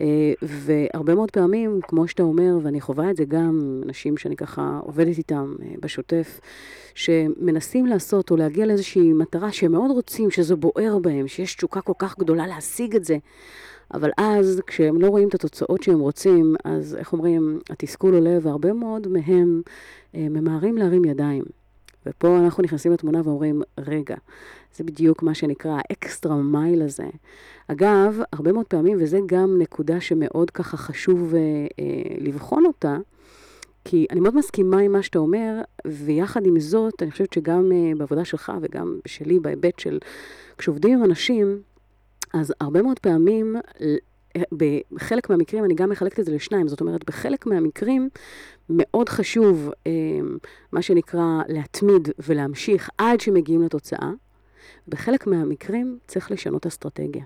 אה, 0.00 0.32
והרבה 0.42 1.14
מאוד 1.14 1.30
פעמים, 1.30 1.80
כמו 1.82 2.08
שאתה 2.08 2.22
אומר, 2.22 2.58
ואני 2.62 2.80
חווה 2.80 3.10
את 3.10 3.16
זה 3.16 3.24
גם, 3.24 3.82
אנשים 3.86 4.16
שאני 4.16 4.36
ככה 4.36 4.80
עובדת 4.82 5.18
איתם 5.18 5.54
בשוטף, 5.80 6.40
שמנסים 6.94 7.86
לעשות 7.86 8.30
או 8.30 8.36
להגיע 8.36 8.66
לאיזושהי 8.66 9.12
מטרה 9.12 9.52
שהם 9.52 9.72
מאוד 9.72 9.90
רוצים, 9.90 10.30
שזה 10.30 10.56
בוער 10.56 10.98
בהם, 10.98 11.28
שיש 11.28 11.54
תשוקה 11.54 11.80
כל 11.80 11.92
כך 11.98 12.18
גדולה 12.18 12.46
להשיג 12.46 12.96
את 12.96 13.04
זה. 13.04 13.16
אבל 13.94 14.10
אז, 14.16 14.62
כשהם 14.66 15.00
לא 15.00 15.08
רואים 15.08 15.28
את 15.28 15.34
התוצאות 15.34 15.82
שהם 15.82 16.00
רוצים, 16.00 16.54
אז 16.64 16.96
איך 16.96 17.12
אומרים, 17.12 17.58
התסכול 17.70 18.14
עולה, 18.14 18.38
והרבה 18.42 18.72
מאוד 18.72 19.08
מהם 19.08 19.62
ממהרים 20.14 20.76
להרים 20.76 21.04
ידיים. 21.04 21.44
ופה 22.06 22.38
אנחנו 22.38 22.62
נכנסים 22.62 22.92
לתמונה 22.92 23.20
ואומרים, 23.24 23.62
רגע, 23.78 24.16
זה 24.76 24.84
בדיוק 24.84 25.22
מה 25.22 25.34
שנקרא 25.34 25.78
האקסטרה 25.78 26.36
מייל 26.36 26.82
הזה. 26.82 27.06
אגב, 27.68 28.20
הרבה 28.32 28.52
מאוד 28.52 28.66
פעמים, 28.66 28.98
וזה 29.00 29.18
גם 29.26 29.58
נקודה 29.58 30.00
שמאוד 30.00 30.50
ככה 30.50 30.76
חשוב 30.76 31.34
אה, 31.34 31.40
אה, 31.80 32.16
לבחון 32.18 32.66
אותה, 32.66 32.96
כי 33.84 34.06
אני 34.10 34.20
מאוד 34.20 34.36
מסכימה 34.36 34.78
עם 34.78 34.92
מה 34.92 35.02
שאתה 35.02 35.18
אומר, 35.18 35.60
ויחד 35.86 36.46
עם 36.46 36.60
זאת, 36.60 37.02
אני 37.02 37.10
חושבת 37.10 37.32
שגם 37.32 37.72
אה, 37.72 37.92
בעבודה 37.96 38.24
שלך 38.24 38.52
וגם 38.62 38.98
שלי, 39.06 39.40
בהיבט 39.40 39.78
של 39.78 39.98
כשעובדים 40.58 40.98
עם 40.98 41.04
אנשים, 41.04 41.62
אז 42.34 42.54
הרבה 42.60 42.82
מאוד 42.82 42.98
פעמים 42.98 43.56
בחלק 44.92 45.30
מהמקרים, 45.30 45.64
אני 45.64 45.74
גם 45.74 45.90
מחלקת 45.90 46.20
את 46.20 46.24
זה 46.24 46.32
לשניים, 46.32 46.68
זאת 46.68 46.80
אומרת, 46.80 47.04
בחלק 47.04 47.46
מהמקרים 47.46 48.08
מאוד 48.74 49.08
חשוב, 49.08 49.70
אה, 49.86 49.92
מה 50.72 50.82
שנקרא, 50.82 51.42
להתמיד 51.48 52.08
ולהמשיך 52.18 52.90
עד 52.98 53.20
שמגיעים 53.20 53.62
לתוצאה. 53.62 54.10
בחלק 54.88 55.26
מהמקרים 55.26 55.98
צריך 56.06 56.30
לשנות 56.30 56.66
אסטרטגיה. 56.66 57.24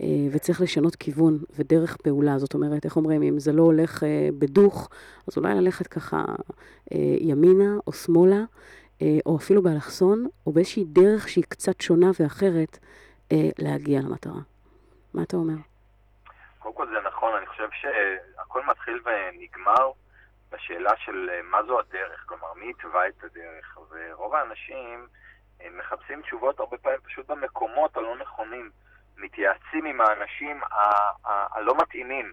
אה, 0.00 0.06
וצריך 0.32 0.60
לשנות 0.60 0.96
כיוון 0.96 1.38
ודרך 1.58 1.96
פעולה. 1.96 2.38
זאת 2.38 2.54
אומרת, 2.54 2.84
איך 2.84 2.96
אומרים, 2.96 3.22
אם 3.22 3.38
זה 3.38 3.52
לא 3.52 3.62
הולך 3.62 4.04
אה, 4.04 4.28
בדוך, 4.38 4.88
אז 5.28 5.36
אולי 5.36 5.54
ללכת 5.54 5.86
ככה 5.86 6.24
ימינה 7.20 7.76
או 7.86 7.92
שמאלה, 7.92 8.40
או 9.26 9.36
אפילו 9.36 9.62
באלכסון, 9.62 10.26
או 10.46 10.52
באיזושהי 10.52 10.84
דרך 10.84 11.28
שהיא 11.28 11.44
קצת 11.48 11.80
שונה 11.80 12.10
ואחרת, 12.20 12.78
להגיע 13.58 14.00
למטרה. 14.00 14.40
מה 15.14 15.22
אתה 15.22 15.36
אומר? 15.36 15.54
קודם 16.58 16.74
כל 16.74 16.86
זה 16.86 17.08
נכון, 17.08 17.32
אני 17.38 17.46
חושב 17.46 17.68
שהכל 17.72 18.62
מתחיל 18.70 19.00
ונגמר 19.04 19.90
בשאלה 20.50 20.96
של 20.96 21.30
אה, 21.32 21.42
מה 21.42 21.62
זו 21.62 21.78
הדרך, 21.78 22.24
כלומר, 22.26 22.54
מי 22.54 22.70
יתבע 22.70 23.08
את 23.08 23.24
הדרך, 23.24 23.78
ורוב 23.90 24.34
האנשים 24.34 25.06
אה, 25.60 25.66
מחפשים 25.78 26.22
תשובות 26.22 26.60
הרבה 26.60 26.78
פעמים 26.78 27.00
פשוט 27.00 27.26
במקומות 27.26 27.96
הלא 27.96 28.16
נכונים, 28.16 28.70
מתייעצים 29.16 29.84
עם 29.84 30.00
האנשים 30.00 30.60
הלא 31.24 31.74
מתאימים. 31.78 32.32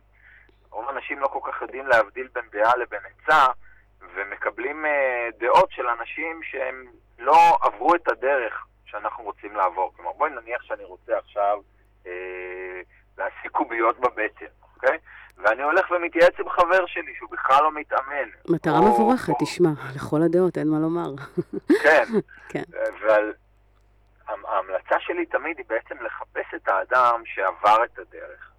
רוב 0.69 0.87
האנשים 0.89 1.19
לא 1.19 1.27
כל 1.27 1.39
כך 1.43 1.61
יודעים 1.61 1.87
להבדיל 1.87 2.27
בין 2.33 2.45
דעה 2.51 2.77
לבין 2.77 3.01
עצה, 3.05 3.47
ומקבלים 4.15 4.85
אה, 4.85 5.27
דעות 5.37 5.71
של 5.71 5.87
אנשים 5.87 6.43
שהם 6.43 6.85
לא 7.19 7.57
עברו 7.61 7.95
את 7.95 8.07
הדרך 8.07 8.65
שאנחנו 8.85 9.23
רוצים 9.23 9.55
לעבור. 9.55 9.93
כלומר, 9.95 10.11
בואי 10.11 10.31
נניח 10.31 10.63
שאני 10.63 10.83
רוצה 10.83 11.17
עכשיו 11.17 11.59
אה, 12.07 12.81
להשיג 13.17 13.51
קוביות 13.51 13.99
בבטן, 13.99 14.45
אוקיי? 14.75 14.97
ואני 15.37 15.63
הולך 15.63 15.91
ומתייעץ 15.91 16.39
עם 16.39 16.49
חבר 16.49 16.85
שלי, 16.85 17.13
שהוא 17.17 17.29
בכלל 17.31 17.63
לא 17.63 17.71
מתאמן. 17.71 18.29
מטרה 18.49 18.77
או, 18.79 18.93
מבורכת, 18.93 19.29
או... 19.29 19.37
תשמע, 19.41 19.69
לכל 19.95 20.21
הדעות, 20.21 20.57
אין 20.57 20.67
מה 20.67 20.79
לומר. 20.79 21.09
כן, 21.83 22.03
כן. 22.51 22.63
ועל... 23.01 23.33
ההמלצה 24.27 24.95
שלי 24.99 25.25
תמיד 25.25 25.57
היא 25.57 25.65
בעצם 25.69 25.95
לחפש 26.05 26.53
את 26.55 26.67
האדם 26.67 27.21
שעבר 27.25 27.83
את 27.83 27.99
הדרך, 27.99 28.51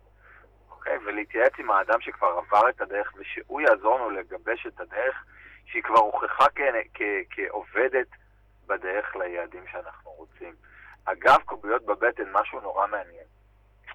אוקיי? 0.70 0.98
ולהתייעץ 1.06 1.52
עם 1.58 1.70
האדם 1.70 2.00
שכבר 2.00 2.26
עבר 2.38 2.68
את 2.68 2.80
הדרך, 2.80 3.12
ושהוא 3.18 3.60
יעזור 3.60 3.98
לנו 3.98 4.10
לגבש 4.10 4.66
את 4.66 4.80
הדרך 4.80 5.24
שהיא 5.66 5.82
כבר 5.82 5.98
הוכחה 5.98 6.44
כ- 6.54 6.60
כ- 6.94 7.02
כעובדת 7.30 8.06
בדרך 8.66 9.16
ליעדים 9.16 9.62
שאנחנו 9.72 10.10
רוצים. 10.10 10.54
אגב, 11.04 11.36
קוביות 11.44 11.86
בבטן, 11.86 12.24
משהו 12.32 12.60
נורא 12.60 12.86
מעניין. 12.86 13.26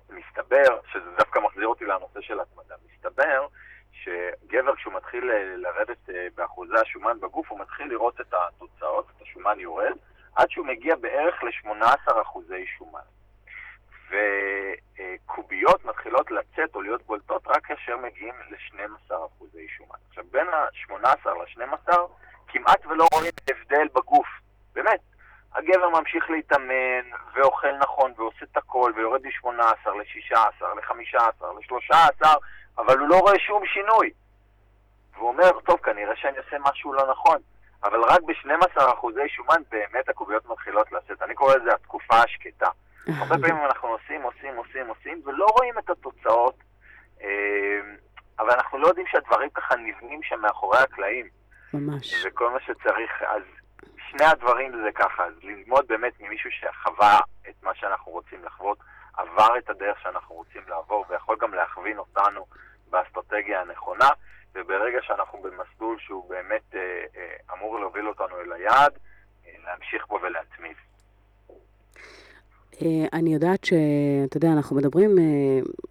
מסתבר, 0.10 0.80
שזה 0.92 1.10
דווקא 1.18 1.40
מחזיר 1.40 1.68
אותי 1.68 1.86
לנושא 1.86 2.22
של 2.22 2.40
התמדה, 2.40 2.76
מסתבר 2.94 3.48
שגבר 3.92 4.76
כשהוא 4.76 4.94
מתחיל 4.94 5.32
אה, 5.32 5.56
לרדת 5.58 6.10
אה, 6.10 6.28
באחוזי 6.36 6.78
השומן 6.82 7.20
בגוף, 7.20 7.52
הוא 7.52 7.60
מתחיל 7.60 7.88
לראות 7.88 8.22
את 8.22 8.34
התוצאות, 8.34 9.06
את 9.18 9.22
השומן 9.22 9.60
יורד, 9.60 9.98
עד 10.36 10.50
שהוא 10.50 10.66
מגיע 10.66 10.96
בערך 10.96 11.44
ל-18 11.44 12.22
אחוזי 12.22 12.66
שומן. 12.78 13.00
וקוביות 14.10 15.86
מתחילות 15.86 16.32
לצאת 16.32 16.76
או 16.76 16.82
להיות 16.82 17.04
בולטות 17.06 17.48
רק 17.48 17.66
כאשר 17.66 17.98
מגיעים 17.98 18.36
ל-12 18.50 19.16
אחוזי 19.26 19.68
שומן. 19.68 19.98
עכשיו, 20.10 20.24
בין 20.32 20.48
ה-18 20.48 21.30
ל-12 21.30 21.94
כמעט 22.48 22.86
ולא 22.86 23.06
רואים 23.14 23.32
הבדל 23.50 23.88
בגוף. 23.94 24.28
הגבר 25.64 25.90
ממשיך 25.90 26.30
להתאמן, 26.30 27.06
ואוכל 27.34 27.78
נכון, 27.80 28.14
ועושה 28.18 28.46
את 28.52 28.58
הכל, 28.58 28.92
ויורד 28.96 29.22
מ-18 29.26 29.90
ל-16, 29.90 30.66
ל-15, 30.66 31.46
ל-13, 31.46 32.28
אבל 32.78 33.00
הוא 33.00 33.08
לא 33.08 33.20
רואה 33.20 33.40
שום 33.40 33.66
שינוי. 33.66 34.12
והוא 35.14 35.28
אומר, 35.28 35.60
טוב, 35.66 35.80
כנראה 35.80 36.16
שאני 36.16 36.38
עושה 36.38 36.58
משהו 36.60 36.94
לא 36.94 37.12
נכון. 37.12 37.38
אבל 37.84 38.04
רק 38.04 38.22
ב-12% 38.22 39.08
שומן 39.28 39.62
באמת 39.72 40.10
הקוביות 40.10 40.46
מתחילות 40.50 40.92
לצאת. 40.92 41.22
אני 41.22 41.36
קורא 41.36 41.56
לזה 41.56 41.74
התקופה 41.74 42.16
השקטה. 42.16 42.70
הרבה 43.08 43.38
פעמים 43.48 43.66
אנחנו 43.66 43.90
עושים, 43.90 44.22
עושים, 44.22 44.56
עושים, 44.56 44.88
עושים, 44.88 45.22
ולא 45.26 45.46
רואים 45.46 45.80
את 45.80 45.90
התוצאות, 45.90 46.56
אה, 47.22 47.28
אבל 48.40 48.52
אנחנו 48.52 48.78
לא 48.78 48.88
יודעים 48.88 49.08
שהדברים 49.08 49.50
ככה 49.50 49.76
נבנים 49.76 50.24
שם 50.24 50.42
מאחורי 50.42 50.80
הקלעים. 50.80 51.28
ממש. 51.74 52.26
וכל 52.26 52.50
מה 52.50 52.60
שצריך, 52.60 53.24
אז 53.28 53.42
שני 54.18 54.26
הדברים 54.26 54.72
זה 54.84 54.92
ככה, 54.92 55.26
אז 55.26 55.34
ללמוד 55.44 55.88
באמת 55.88 56.14
ממישהו 56.20 56.50
שחווה 56.52 57.20
את 57.50 57.64
מה 57.64 57.76
שאנחנו 57.76 58.12
רוצים 58.12 58.46
לחוות, 58.46 58.78
עבר 59.14 59.58
את 59.58 59.70
הדרך 59.70 60.00
שאנחנו 60.04 60.36
רוצים 60.36 60.62
לעבור, 60.68 61.06
ויכול 61.10 61.38
גם 61.40 61.54
להכווין 61.54 61.98
אותנו 61.98 62.46
באסטרטגיה 62.90 63.62
הנכונה, 63.62 64.10
וברגע 64.56 65.00
שאנחנו 65.02 65.42
במסלול 65.42 66.00
שהוא 66.00 66.30
באמת 66.30 66.76
אה, 66.76 67.04
אה, 67.18 67.36
אמור 67.54 67.80
להוביל 67.80 68.08
אותנו 68.08 68.42
אל 68.42 68.54
היעד, 68.54 68.98
אה, 69.46 69.52
להמשיך 69.66 70.08
בו 70.08 70.20
ולהתמיד. 70.22 70.76
אה, 72.82 73.06
אני 73.14 73.34
יודעת 73.34 73.64
שאתה 73.64 74.38
יודע, 74.38 74.52
אנחנו 74.52 74.76
מדברים 74.76 75.20
אה, 75.20 75.24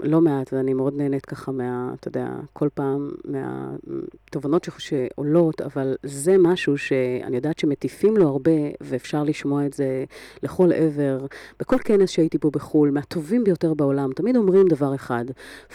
לא 0.00 0.20
מעט, 0.20 0.52
ואני 0.52 0.74
מאוד 0.74 0.94
נהנית 0.96 1.26
ככה 1.26 1.52
מה, 1.52 1.94
אתה 1.94 2.08
יודע, 2.08 2.28
כל 2.52 2.68
פעם 2.74 3.10
מהתובנות 3.24 4.68
שעולות, 4.78 5.60
אבל 5.60 5.96
זה 6.02 6.36
משהו 6.38 6.78
שאני 6.78 7.36
יודעת 7.36 7.58
שמטיפים 7.58 8.16
לו 8.16 8.28
הרבה, 8.28 8.50
ואפשר 8.80 9.22
לשמוע 9.24 9.66
את 9.66 9.72
זה 9.72 10.04
לכל 10.42 10.72
עבר. 10.72 11.26
בכל 11.60 11.76
כנס 11.78 12.10
שהייתי 12.10 12.38
פה 12.38 12.50
בחו"ל, 12.50 12.90
מהטובים 12.90 13.44
ביותר 13.44 13.74
בעולם, 13.74 14.12
תמיד 14.12 14.36
אומרים 14.36 14.68
דבר 14.68 14.94
אחד, 14.94 15.24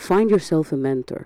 find 0.08 0.30
yourself 0.30 0.74
a 0.74 0.76
mentor. 0.76 1.24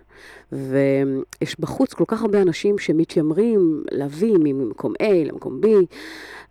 ויש 0.52 1.60
בחוץ 1.60 1.94
כל 1.94 2.04
כך 2.08 2.22
הרבה 2.22 2.42
אנשים 2.42 2.78
שמתיימרים 2.78 3.84
להביא 3.92 4.34
ממקום 4.40 4.94
A 5.02 5.06
למקום 5.26 5.62
B, 5.64 5.68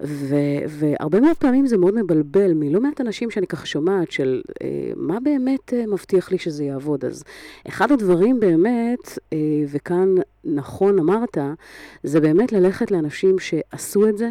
ו, 0.02 0.36
והרבה 0.68 1.20
מאוד 1.20 1.36
פעמים 1.36 1.66
זה 1.66 1.78
מאוד 1.78 1.94
מבלבל 1.94 2.52
מלא 2.54 2.80
מעט 2.80 3.00
אנשים 3.00 3.19
שאני 3.30 3.46
ככה 3.46 3.66
שומעת 3.66 4.10
של 4.10 4.42
אה, 4.62 4.92
מה 4.96 5.20
באמת 5.20 5.74
אה, 5.74 5.86
מבטיח 5.86 6.30
לי 6.30 6.38
שזה 6.38 6.64
יעבוד. 6.64 7.04
אז 7.04 7.24
אחד 7.68 7.92
הדברים 7.92 8.40
באמת, 8.40 9.18
אה, 9.32 9.38
וכאן 9.68 10.14
נכון 10.44 10.98
אמרת, 10.98 11.38
זה 12.02 12.20
באמת 12.20 12.52
ללכת 12.52 12.90
לאנשים 12.90 13.38
שעשו 13.38 14.08
את 14.08 14.18
זה, 14.18 14.30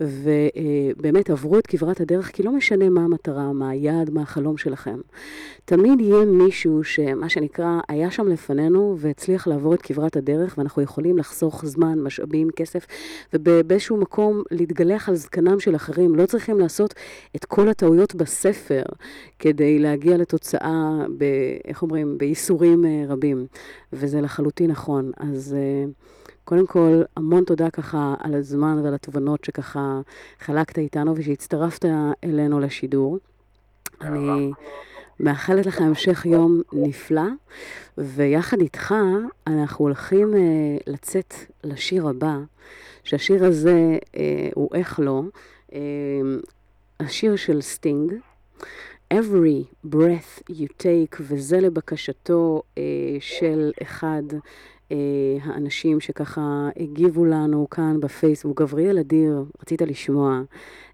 ובאמת 0.00 1.30
עברו 1.30 1.58
את 1.58 1.66
כברת 1.66 2.00
הדרך, 2.00 2.30
כי 2.32 2.42
לא 2.42 2.52
משנה 2.52 2.88
מה 2.88 3.04
המטרה, 3.04 3.52
מה 3.52 3.68
היעד, 3.68 4.10
מה 4.10 4.22
החלום 4.22 4.56
שלכם. 4.56 5.00
תמיד 5.64 6.00
יהיה 6.00 6.24
מישהו 6.24 6.84
שמה 6.84 7.28
שנקרא, 7.28 7.80
היה 7.88 8.10
שם 8.10 8.28
לפנינו 8.28 8.96
והצליח 8.98 9.46
לעבור 9.46 9.74
את 9.74 9.82
כברת 9.82 10.16
הדרך, 10.16 10.54
ואנחנו 10.58 10.82
יכולים 10.82 11.18
לחסוך 11.18 11.64
זמן, 11.66 12.00
משאבים, 12.00 12.50
כסף, 12.56 12.86
ובאיזשהו 13.32 13.96
מקום 13.96 14.42
להתגלח 14.50 15.08
על 15.08 15.14
זקנם 15.14 15.60
של 15.60 15.76
אחרים. 15.76 16.14
לא 16.14 16.26
צריכים 16.26 16.60
לעשות 16.60 16.94
את 17.36 17.44
כל 17.44 17.68
הטעויות 17.68 18.14
בספר 18.14 18.82
כדי 19.38 19.78
להגיע 19.78 20.16
לתוצאה, 20.16 21.06
ב, 21.18 21.24
איך 21.64 21.82
אומרים, 21.82 22.18
בייסורים 22.18 22.84
אה, 22.84 23.04
רבים, 23.08 23.46
וזה 23.92 24.20
לחלוטין 24.20 24.70
נכון. 24.70 25.10
אז... 25.16 25.43
אה, 25.52 25.84
קודם 26.44 26.66
כל, 26.66 27.02
המון 27.16 27.44
תודה 27.44 27.70
ככה 27.70 28.14
על 28.18 28.34
הזמן 28.34 28.80
ועל 28.84 28.94
התובנות 28.94 29.44
שככה 29.44 30.00
חלקת 30.38 30.78
איתנו 30.78 31.14
ושהצטרפת 31.16 31.84
אלינו 32.24 32.60
לשידור. 32.60 33.18
אני 34.00 34.50
מאחלת 35.20 35.66
לך 35.66 35.80
המשך 35.80 36.26
יום 36.26 36.60
נפלא, 36.72 37.22
ויחד 37.98 38.60
איתך 38.60 38.94
אנחנו 39.46 39.84
הולכים 39.84 40.32
uh, 40.32 40.36
לצאת 40.86 41.34
לשיר 41.64 42.08
הבא, 42.08 42.38
שהשיר 43.04 43.44
הזה 43.44 43.98
uh, 44.02 44.18
הוא 44.54 44.70
איך 44.74 45.00
לא, 45.00 45.22
uh, 45.70 45.74
השיר 47.00 47.36
של 47.36 47.60
סטינג. 47.60 48.12
Every 49.14 49.88
breath 49.92 50.50
you 50.50 50.66
take, 50.82 51.16
וזה 51.20 51.60
לבקשתו 51.60 52.62
uh, 52.74 52.78
של 53.20 53.70
אחד 53.82 54.22
uh, 54.30 54.36
האנשים 55.42 56.00
שככה 56.00 56.68
הגיבו 56.76 57.24
לנו 57.24 57.70
כאן 57.70 58.00
בפייסבוק. 58.00 58.60
גבריאל 58.60 58.98
אדיר, 58.98 59.44
רצית 59.62 59.82
לשמוע 59.82 60.40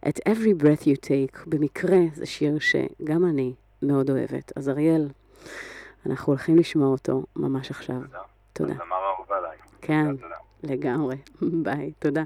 את 0.08 0.20
Every 0.28 0.62
breath 0.62 0.82
you 0.82 0.96
take. 1.04 1.38
במקרה 1.46 1.98
זה 2.14 2.26
שיר 2.26 2.58
שגם 2.58 3.24
אני 3.24 3.54
מאוד 3.82 4.10
אוהבת. 4.10 4.52
אז 4.56 4.68
אריאל, 4.68 5.08
אנחנו 6.06 6.32
הולכים 6.32 6.56
לשמוע 6.56 6.88
אותו 6.88 7.24
ממש 7.36 7.70
עכשיו. 7.70 8.00
תודה. 8.00 8.18
תודה. 8.52 8.72
הזמר 8.72 8.96
האהוב 8.96 9.32
עליי. 9.32 9.56
כן, 9.80 10.16
תודה. 10.16 10.34
לגמרי. 10.62 11.16
ביי, 11.64 11.92
תודה. 11.98 12.22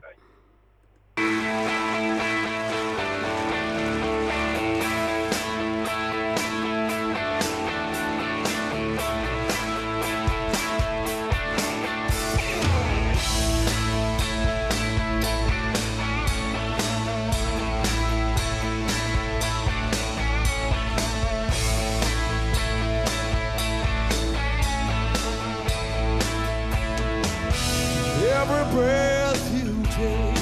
Every 28.47 28.67
breath 28.77 29.45
you 29.55 29.83
take, 29.85 30.39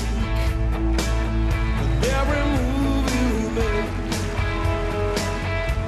and 1.79 2.05
every 2.05 2.43
move 2.57 3.07
you 3.15 3.31
make, 3.55 3.91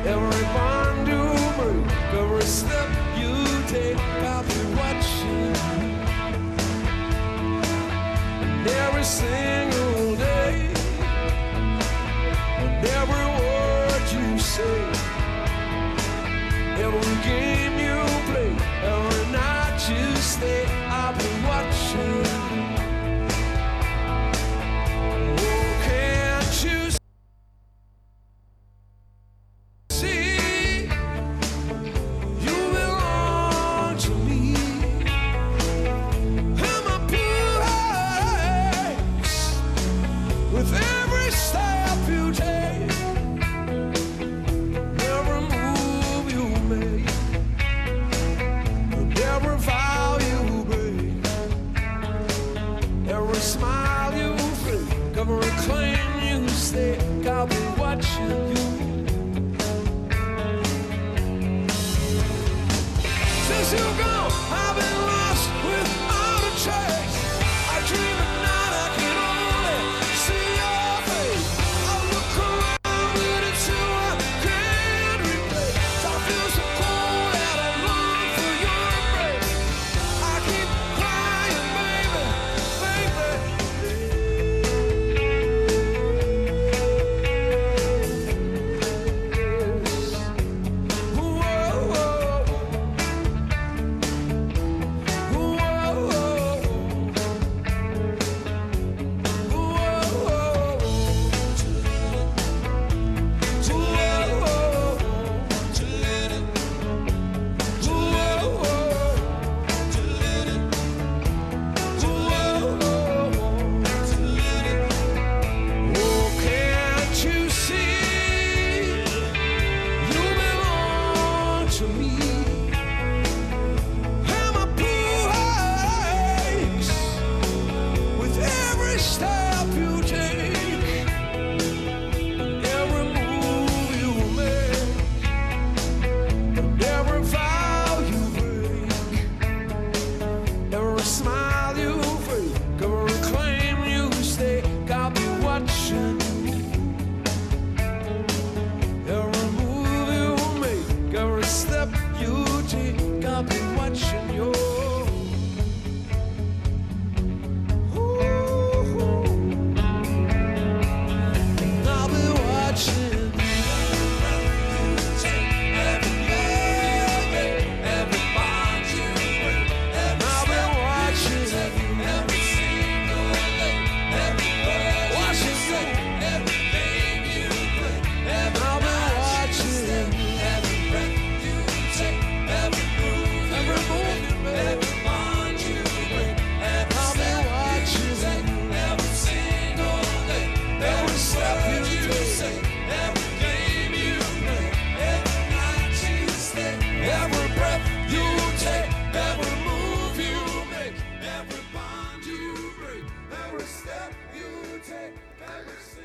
every 0.06 0.44
bond 0.54 1.08
you 1.08 1.24
break, 1.58 1.86
every 2.20 2.42
step 2.42 2.88
you 3.18 3.34
take, 3.66 3.98
I'll 3.98 4.44
be 4.44 4.60
watching. 4.76 5.56
And 8.42 8.66
every 8.68 9.02
single 9.02 9.63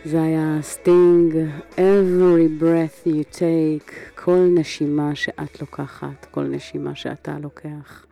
זה 0.06 0.22
היה 0.22 0.58
סטינג, 0.62 1.36
every 1.76 2.62
breath 2.62 3.08
you 3.08 3.36
take, 3.36 3.92
כל 4.16 4.48
נשימה 4.56 5.16
שאת 5.16 5.62
לוקחת, 5.62 6.26
כל 6.32 6.44
נשימה 6.44 6.96
שאתה 6.96 7.40
לוקח. 7.40 8.06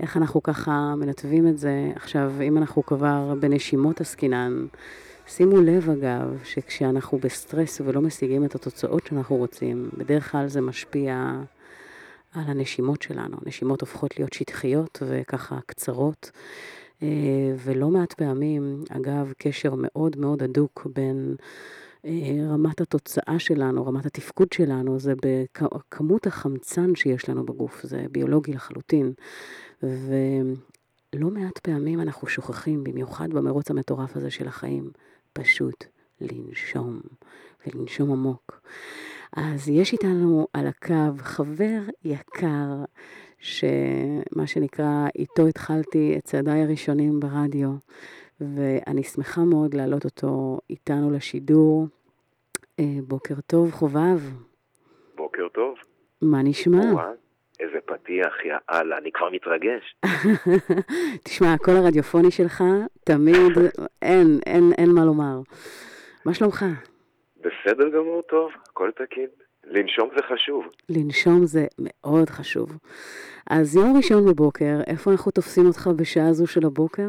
איך 0.00 0.16
אנחנו 0.16 0.42
ככה 0.42 0.94
מנתבים 0.96 1.48
את 1.48 1.58
זה 1.58 1.90
עכשיו, 1.96 2.32
אם 2.42 2.58
אנחנו 2.58 2.86
כבר 2.86 3.34
בנשימות 3.40 4.00
עסקינן, 4.00 4.66
שימו 5.26 5.60
לב 5.60 5.90
אגב, 5.90 6.38
שכשאנחנו 6.44 7.18
בסטרס 7.18 7.80
ולא 7.84 8.00
משיגים 8.00 8.44
את 8.44 8.54
התוצאות 8.54 9.06
שאנחנו 9.06 9.36
רוצים, 9.36 9.90
בדרך 9.96 10.32
כלל 10.32 10.48
זה 10.48 10.60
משפיע 10.60 11.32
על 12.34 12.42
הנשימות 12.46 13.02
שלנו. 13.02 13.36
הנשימות 13.44 13.80
הופכות 13.80 14.18
להיות 14.18 14.32
שטחיות 14.32 15.02
וככה 15.06 15.58
קצרות, 15.66 16.30
ולא 17.58 17.88
מעט 17.88 18.12
פעמים, 18.12 18.84
אגב, 18.90 19.32
קשר 19.38 19.74
מאוד 19.76 20.16
מאוד 20.18 20.42
הדוק 20.42 20.86
בין 20.94 21.36
אה, 22.04 22.10
רמת 22.50 22.80
התוצאה 22.80 23.38
שלנו, 23.38 23.86
רמת 23.86 24.06
התפקוד 24.06 24.52
שלנו, 24.52 24.98
זה 24.98 25.12
בכמות 25.22 26.26
החמצן 26.26 26.94
שיש 26.94 27.28
לנו 27.28 27.46
בגוף, 27.46 27.82
זה 27.82 28.04
ביולוגי 28.10 28.52
לחלוטין. 28.52 29.12
ולא 29.82 31.30
מעט 31.30 31.58
פעמים 31.58 32.00
אנחנו 32.00 32.28
שוכחים, 32.28 32.84
במיוחד 32.84 33.30
במרוץ 33.30 33.70
המטורף 33.70 34.16
הזה 34.16 34.30
של 34.30 34.48
החיים, 34.48 34.90
פשוט 35.32 35.84
לנשום, 36.20 37.00
ולנשום 37.66 38.12
עמוק. 38.12 38.60
אז 39.36 39.68
יש 39.68 39.92
איתנו 39.92 40.46
על 40.52 40.66
הקו 40.66 41.12
חבר 41.18 41.80
יקר, 42.04 42.84
שמה 43.42 44.46
שנקרא, 44.46 45.06
איתו 45.18 45.46
התחלתי 45.46 46.14
את 46.18 46.24
צעדיי 46.24 46.62
הראשונים 46.62 47.20
ברדיו, 47.20 47.70
ואני 48.40 49.02
שמחה 49.02 49.40
מאוד 49.40 49.74
להעלות 49.74 50.04
אותו 50.04 50.58
איתנו 50.70 51.10
לשידור. 51.10 51.86
אה, 52.80 52.84
בוקר 53.08 53.34
טוב, 53.46 53.70
חובב. 53.70 54.18
בוקר 55.14 55.48
טוב. 55.48 55.74
מה 56.22 56.42
נשמע? 56.42 56.92
וואו, 56.92 57.12
איזה 57.60 57.78
פתיח, 57.86 58.44
יא 58.44 58.54
אללה, 58.70 58.98
אני 58.98 59.12
כבר 59.12 59.30
מתרגש. 59.30 59.96
תשמע, 61.24 61.52
הקול 61.52 61.74
הרדיופוני 61.76 62.30
שלך, 62.30 62.64
תמיד, 63.04 63.52
אין, 64.02 64.26
אין, 64.46 64.72
אין 64.78 64.90
מה 64.94 65.04
לומר. 65.04 65.40
מה 66.26 66.34
שלומך? 66.34 66.64
בסדר 67.36 67.88
גמור, 67.88 68.22
טוב, 68.22 68.50
הכל 68.70 68.90
תקין. 68.90 69.28
לנשום 69.64 70.08
זה 70.16 70.22
חשוב. 70.22 70.64
לנשום 70.88 71.46
זה 71.46 71.66
מאוד 71.78 72.30
חשוב. 72.30 72.78
אז 73.50 73.76
יום 73.76 73.96
ראשון 73.96 74.26
בבוקר, 74.26 74.80
איפה 74.86 75.10
אנחנו 75.12 75.32
תופסים 75.32 75.66
אותך 75.66 75.90
בשעה 75.96 76.32
זו 76.32 76.46
של 76.46 76.66
הבוקר? 76.66 77.08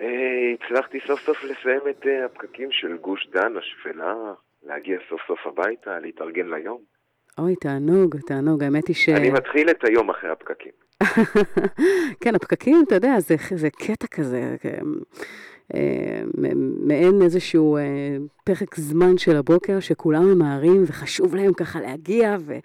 אה, 0.00 0.06
הצלחתי 0.54 0.98
סוף 1.06 1.20
סוף 1.20 1.44
לסיים 1.44 1.80
את 1.90 2.06
אה, 2.06 2.24
הפקקים 2.24 2.68
של 2.70 2.96
גוש 2.96 3.28
דן, 3.32 3.52
השפלה, 3.58 4.14
להגיע 4.62 4.98
סוף 5.08 5.20
סוף 5.26 5.38
הביתה, 5.46 5.98
להתארגן 6.00 6.46
ליום. 6.54 6.78
אוי, 7.38 7.56
תענוג, 7.56 8.16
תענוג. 8.26 8.62
האמת 8.62 8.88
היא 8.88 8.96
ש... 8.96 9.08
אני 9.08 9.30
מתחיל 9.30 9.70
את 9.70 9.84
היום 9.84 10.10
אחרי 10.10 10.30
הפקקים. 10.30 10.72
כן, 12.22 12.34
הפקקים, 12.34 12.76
אתה 12.86 12.94
יודע, 12.94 13.20
זה, 13.20 13.34
זה 13.54 13.70
קטע 13.70 14.06
כזה, 14.06 14.56
מ- 14.84 15.02
מעין 16.86 17.22
איזשהו 17.22 17.76
אה, 17.76 17.82
פרק 18.44 18.74
זמן 18.76 19.18
של 19.18 19.36
הבוקר 19.36 19.80
שכולם 19.80 20.24
ממהרים 20.24 20.82
וחשוב 20.86 21.34
להם 21.34 21.52
ככה 21.52 21.80
להגיע 21.80 22.36
ו- 22.40 22.58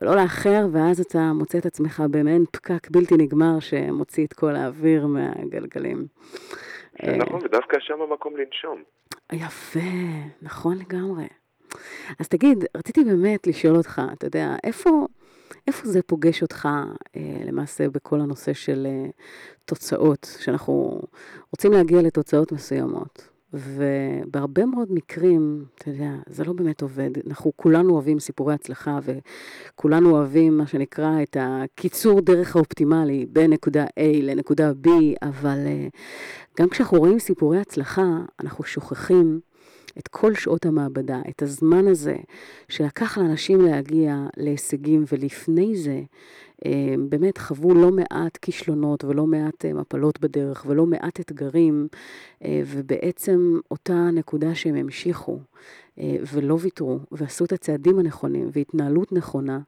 ולא 0.00 0.16
לאחר, 0.16 0.66
ואז 0.72 1.00
אתה 1.00 1.32
מוצא 1.34 1.58
את 1.58 1.66
עצמך 1.66 2.02
במעין 2.10 2.44
פקק 2.52 2.90
בלתי 2.90 3.14
נגמר 3.14 3.60
שמוציא 3.60 4.26
את 4.26 4.32
כל 4.32 4.56
האוויר 4.56 5.06
מהגלגלים. 5.06 6.06
אה, 7.02 7.16
נכון, 7.16 7.40
ודווקא 7.44 7.76
שם 7.80 8.00
המקום 8.00 8.36
לנשום. 8.36 8.82
יפה, 9.32 9.80
נכון 10.42 10.78
לגמרי. 10.78 11.26
אז 12.20 12.28
תגיד, 12.28 12.64
רציתי 12.76 13.04
באמת 13.04 13.46
לשאול 13.46 13.76
אותך, 13.76 14.02
אתה 14.12 14.26
יודע, 14.26 14.56
איפה, 14.64 15.06
איפה 15.66 15.88
זה 15.88 16.02
פוגש 16.02 16.42
אותך 16.42 16.68
אה, 17.16 17.42
למעשה 17.46 17.88
בכל 17.88 18.20
הנושא 18.20 18.52
של 18.52 18.86
אה, 18.90 19.10
תוצאות, 19.64 20.36
שאנחנו 20.40 21.02
רוצים 21.50 21.72
להגיע 21.72 22.02
לתוצאות 22.02 22.52
מסוימות, 22.52 23.28
ובהרבה 23.52 24.66
מאוד 24.66 24.92
מקרים, 24.92 25.64
אתה 25.74 25.90
יודע, 25.90 26.10
זה 26.26 26.44
לא 26.44 26.52
באמת 26.52 26.82
עובד. 26.82 27.10
אנחנו 27.26 27.52
כולנו 27.56 27.94
אוהבים 27.94 28.18
סיפורי 28.18 28.54
הצלחה, 28.54 28.98
וכולנו 29.02 30.10
אוהבים 30.10 30.58
מה 30.58 30.66
שנקרא 30.66 31.22
את 31.22 31.36
הקיצור 31.40 32.20
דרך 32.20 32.56
האופטימלי 32.56 33.26
בין 33.26 33.52
נקודה 33.52 33.84
A 33.84 34.22
לנקודה 34.22 34.72
B, 34.86 34.88
אבל 35.22 35.58
אה, 35.66 35.88
גם 36.58 36.68
כשאנחנו 36.68 36.98
רואים 36.98 37.18
סיפורי 37.18 37.58
הצלחה, 37.58 38.06
אנחנו 38.40 38.64
שוכחים 38.64 39.40
את 39.98 40.08
כל 40.08 40.34
שעות 40.34 40.66
המעבדה, 40.66 41.20
את 41.28 41.42
הזמן 41.42 41.86
הזה 41.86 42.16
שלקח 42.68 43.18
לאנשים 43.18 43.60
להגיע 43.60 44.26
להישגים, 44.36 45.04
ולפני 45.12 45.76
זה 45.76 46.00
אה, 46.66 46.94
באמת 47.08 47.38
חוו 47.38 47.74
לא 47.74 47.90
מעט 47.90 48.36
כישלונות 48.36 49.04
ולא 49.04 49.26
מעט 49.26 49.64
אה, 49.64 49.72
מפלות 49.72 50.20
בדרך 50.20 50.64
ולא 50.68 50.86
מעט 50.86 51.20
אתגרים, 51.20 51.88
אה, 52.44 52.62
ובעצם 52.66 53.58
אותה 53.70 54.10
נקודה 54.12 54.54
שהם 54.54 54.74
המשיכו 54.74 55.38
ולא 56.32 56.58
ויתרו, 56.60 56.98
ועשו 57.12 57.44
את 57.44 57.52
הצעדים 57.52 57.98
הנכונים 57.98 58.48
והתנהלות 58.52 59.12
נכונה, 59.12 59.60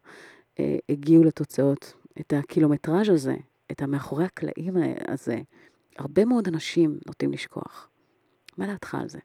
הגיעו 0.89 1.25
לתוצאות. 1.25 1.95
את 2.21 2.33
הקילומטראז' 2.33 3.09
הזה, 3.09 3.37
את 3.71 3.83
המאחורי 3.83 4.25
הקלעים 4.25 4.75
הזה, 5.09 5.41
הרבה 5.99 6.25
מאוד 6.25 6.49
אנשים 6.49 6.99
נוטים 7.07 7.33
לשכוח. 7.33 7.89
מה 8.57 8.67
דעתך 8.67 8.95
על 8.95 9.09
זה? 9.09 9.19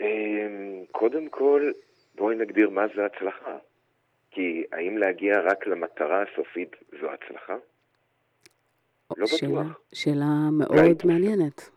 אמ, 0.00 0.84
קודם 0.92 1.28
כל, 1.28 1.70
בואי 2.14 2.36
נגדיר 2.36 2.70
מה 2.70 2.86
זה 2.96 3.06
הצלחה. 3.06 3.58
כי 4.30 4.64
האם 4.72 4.98
להגיע 4.98 5.40
רק 5.40 5.66
למטרה 5.66 6.22
הסופית 6.22 6.76
זו 7.00 7.06
הצלחה? 7.10 7.56
לא 9.16 9.26
שאלה, 9.26 9.62
בטוח. 9.62 9.80
שאלה 9.94 10.24
אולי 10.68 10.82
מאוד 10.82 10.92
תושג. 10.92 11.06
מעניינת. 11.06 11.70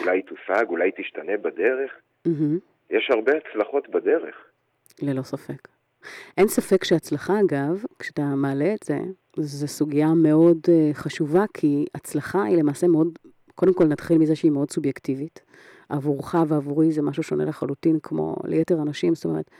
אולי 0.00 0.16
היא 0.16 0.24
תושג, 0.24 0.64
אולי 0.68 0.90
תשתנה 0.96 1.36
בדרך. 1.36 1.92
מהמם, 2.26 2.58
יש 2.90 3.10
הרבה 3.10 3.32
הצלחות 3.36 3.88
בדרך. 3.88 4.36
ללא 5.02 5.22
ספק. 5.22 5.68
אין 6.38 6.48
ספק 6.48 6.84
שהצלחה, 6.84 7.40
אגב, 7.40 7.84
כשאתה 7.98 8.22
מעלה 8.22 8.74
את 8.74 8.82
זה, 8.84 8.98
זו 9.36 9.68
סוגיה 9.68 10.08
מאוד 10.22 10.58
uh, 10.66 10.94
חשובה, 10.94 11.44
כי 11.54 11.84
הצלחה 11.94 12.44
היא 12.44 12.56
למעשה 12.56 12.86
מאוד, 12.86 13.18
קודם 13.54 13.74
כל 13.74 13.84
נתחיל 13.84 14.18
מזה 14.18 14.36
שהיא 14.36 14.52
מאוד 14.52 14.70
סובייקטיבית. 14.70 15.40
עבורך 15.88 16.34
ועבורי 16.48 16.92
זה 16.92 17.02
משהו 17.02 17.22
שונה 17.22 17.44
לחלוטין, 17.44 17.98
כמו 18.02 18.36
ליתר 18.44 18.82
אנשים, 18.82 19.14
זאת 19.14 19.24
אומרת, 19.24 19.50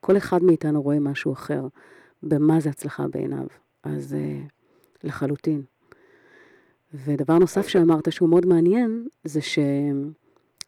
כל 0.00 0.16
אחד 0.16 0.42
מאיתנו 0.42 0.82
רואה 0.82 1.00
משהו 1.00 1.32
אחר, 1.32 1.66
במה 2.22 2.60
זה 2.60 2.70
הצלחה 2.70 3.08
בעיניו. 3.08 3.46
אז 3.82 4.16
uh, 4.16 4.50
לחלוטין. 5.04 5.62
ודבר 6.94 7.38
נוסף 7.38 7.68
שאמרת 7.68 8.12
שהוא 8.12 8.28
מאוד 8.28 8.46
מעניין, 8.46 9.06
זה 9.24 9.40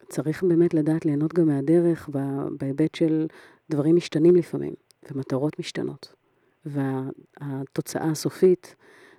שצריך 0.07 0.43
באמת 0.43 0.73
לדעת 0.73 1.05
ליהנות 1.05 1.33
גם 1.33 1.47
מהדרך 1.47 2.09
בהיבט 2.57 2.95
של 2.95 3.27
דברים 3.69 3.95
משתנים 3.95 4.35
לפעמים, 4.35 4.73
ומטרות 5.11 5.59
משתנות. 5.59 6.13
והתוצאה 6.65 8.11
הסופית 8.11 8.75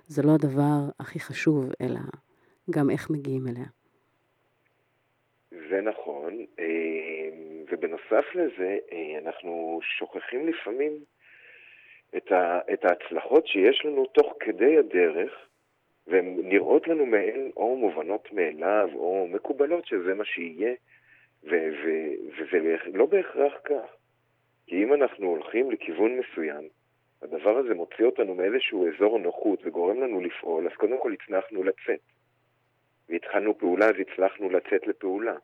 זה 0.07 0.21
לא 0.21 0.31
הדבר 0.31 0.89
הכי 0.99 1.19
חשוב, 1.19 1.69
אלא 1.81 1.99
גם 2.69 2.89
איך 2.89 3.09
מגיעים 3.09 3.47
אליה. 3.47 3.65
זה 5.75 5.81
נכון, 5.81 6.45
אה, 6.59 7.29
ובנוסף 7.71 8.25
לזה, 8.35 8.77
אה, 8.91 9.19
אנחנו 9.25 9.79
שוכחים 9.83 10.47
לפעמים 10.47 10.91
את, 12.17 12.85
ההצלחות 12.85 13.47
שיש 13.47 13.85
לנו 13.85 14.05
תוך 14.05 14.33
כדי 14.39 14.77
הדרך, 14.77 15.31
והן 16.07 16.35
נראות 16.43 16.87
לנו 16.87 17.05
מעין 17.05 17.51
או 17.57 17.75
מובנות 17.75 18.33
מאליו, 18.33 18.89
או 18.93 19.27
מקובלות 19.31 19.85
שזה 19.85 20.13
מה 20.13 20.25
שיהיה, 20.25 20.73
וזה 21.43 22.75
לא 22.93 23.05
בהכרח 23.05 23.53
כך. 23.63 23.95
כי 24.67 24.83
אם 24.83 24.93
אנחנו 24.93 25.27
הולכים 25.27 25.71
לכיוון 25.71 26.17
מסוים, 26.17 26.69
הדבר 27.21 27.57
הזה 27.57 27.73
מוציא 27.73 28.05
אותנו 28.05 28.35
מאיזשהו 28.35 28.87
אזור 28.87 29.19
נוחות 29.19 29.59
וגורם 29.65 30.01
לנו 30.01 30.21
לפעול, 30.21 30.67
אז 30.67 30.73
קודם 30.77 30.97
כל 31.01 31.13
הצלחנו 31.13 31.63
לצאת. 31.63 31.99
והתחלנו 33.09 33.57
פעולה, 33.57 33.85
אז 33.85 33.95
הצלחנו 33.99 34.49
לצאת 34.49 34.87
לפעולה. 34.87 35.35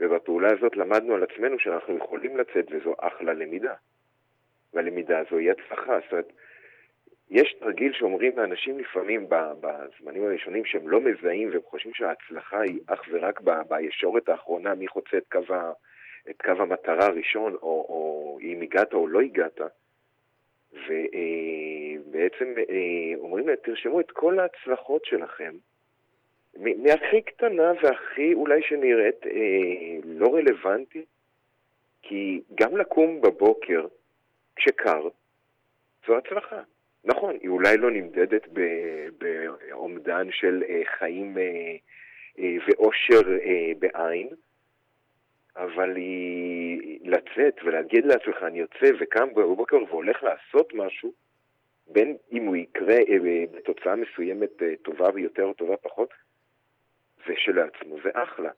ובפעולה 0.00 0.52
הזאת 0.52 0.76
למדנו 0.76 1.14
על 1.14 1.22
עצמנו 1.22 1.58
שאנחנו 1.58 1.96
יכולים 1.96 2.36
לצאת, 2.36 2.66
וזו 2.70 2.94
אחלה 2.98 3.32
למידה. 3.32 3.74
והלמידה 4.74 5.18
הזו 5.18 5.36
היא 5.36 5.50
הצלחה. 5.50 5.98
זאת 6.00 6.12
אומרת, 6.12 6.32
יש 7.30 7.54
תרגיל 7.60 7.92
שאומרים 7.92 8.38
לאנשים 8.38 8.78
לפעמים 8.78 9.26
בזמנים 9.28 10.24
הראשונים 10.24 10.64
שהם 10.64 10.88
לא 10.88 11.00
מזהים 11.00 11.50
והם 11.50 11.60
חושבים 11.70 11.94
שההצלחה 11.94 12.60
היא 12.60 12.80
אך 12.86 13.02
ורק 13.10 13.40
בישורת 13.68 14.28
האחרונה, 14.28 14.74
מי 14.74 14.88
חוצה 14.88 15.16
את 15.16 15.24
קו, 15.32 15.54
ה- 15.54 15.72
את 16.30 16.42
קו 16.42 16.62
המטרה 16.62 17.06
הראשון, 17.06 17.54
או, 17.54 17.86
או 17.88 18.38
אם 18.42 18.62
הגעת 18.62 18.94
או 18.94 19.08
לא 19.08 19.20
הגעת. 19.20 19.60
ובעצם 20.72 22.54
אומרים 23.18 23.46
להם, 23.48 23.56
תרשמו 23.64 24.00
את 24.00 24.10
כל 24.10 24.38
ההצלחות 24.38 25.04
שלכם, 25.04 25.52
מהכי 26.58 27.22
קטנה 27.22 27.72
והכי 27.82 28.34
אולי 28.34 28.62
שנראית 28.62 29.26
אה, 29.26 29.98
לא 30.04 30.34
רלוונטית, 30.34 31.06
כי 32.02 32.40
גם 32.54 32.76
לקום 32.76 33.20
בבוקר 33.20 33.86
כשקר, 34.56 35.08
זו 36.06 36.16
הצלחה. 36.16 36.62
נכון, 37.04 37.36
היא 37.40 37.50
אולי 37.50 37.76
לא 37.76 37.90
נמדדת 37.90 38.48
באומדן 39.18 40.28
של 40.30 40.62
אה, 40.68 40.82
חיים 40.98 41.38
אה, 41.38 41.76
אה, 42.38 42.56
ואושר 42.66 43.32
אה, 43.42 43.72
בעין, 43.78 44.28
אבל 45.56 45.96
היא 45.96 46.98
לצאת 47.02 47.54
ולהגיד 47.64 48.04
לעצמך, 48.06 48.42
אני 48.42 48.58
יוצא 48.58 48.86
וקם 49.00 49.34
בבוקר 49.34 49.76
והולך 49.88 50.22
לעשות 50.22 50.74
משהו, 50.74 51.12
בין 51.86 52.16
אם 52.32 52.46
הוא 52.46 52.56
יקרה 52.56 52.96
אה, 53.08 53.44
בתוצאה 53.52 53.96
מסוימת 53.96 54.62
אה, 54.62 54.74
טובה 54.82 55.06
ויותר 55.14 55.44
או 55.44 55.54
טובה 55.54 55.76
פחות, 55.76 56.10
זה 57.26 57.32
שלעצמו 57.36 57.96
זה 58.04 58.10
אחלה. 58.12 58.50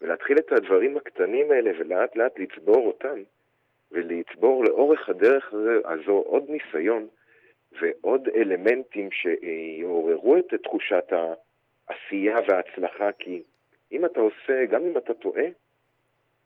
ולהתחיל 0.00 0.38
את 0.38 0.52
הדברים 0.52 0.96
הקטנים 0.96 1.50
האלה 1.50 1.70
ולאט 1.78 2.16
לאט 2.16 2.38
לצבור 2.38 2.86
אותם, 2.86 3.18
ולצבור 3.92 4.64
לאורך 4.64 5.08
הדרך 5.08 5.54
הזו- 5.84 6.22
עוד 6.26 6.44
ניסיון 6.50 7.08
ועוד 7.80 8.28
אלמנטים 8.34 9.08
שיעוררו 9.10 10.36
את 10.36 10.54
תחושת 10.62 11.04
העשייה 11.88 12.36
וההצלחה, 12.48 13.12
כי 13.18 13.42
אם 13.92 14.04
אתה 14.04 14.20
עושה, 14.20 14.64
גם 14.70 14.82
אם 14.84 14.96
אתה 14.96 15.14
טועה, 15.14 15.44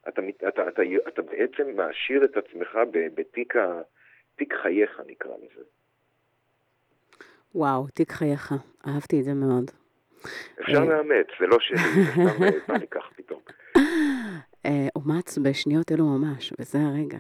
אתה, 0.08 0.20
מת- 0.22 0.44
אתה, 0.48 0.68
אתה, 0.68 0.82
אתה 1.08 1.22
בעצם 1.22 1.76
מעשיר 1.76 2.24
את 2.24 2.36
עצמך 2.36 2.78
בתיק 3.14 3.56
ה- 3.56 3.82
תיק 4.36 4.54
חייך, 4.62 5.00
נקרא 5.06 5.32
לזה. 5.36 5.64
וואו, 7.54 7.86
תיק 7.94 8.12
חייך, 8.12 8.52
אהבתי 8.86 9.20
את 9.20 9.24
זה 9.24 9.34
מאוד. 9.34 9.83
אפשר 10.60 10.78
אה. 10.78 10.84
לאמץ, 10.84 11.26
זה 11.40 11.46
לא 11.46 11.56
שלי, 11.60 11.78
סתם 12.12 12.42
אה, 12.42 12.50
בא 12.68 12.74
לי 12.74 12.86
כך 12.90 13.02
פתאום. 13.16 13.40
אה, 14.66 14.88
אומץ 14.96 15.38
בשניות 15.38 15.92
אלו 15.92 16.04
ממש, 16.04 16.52
וזה 16.58 16.78
הרגע. 16.80 17.18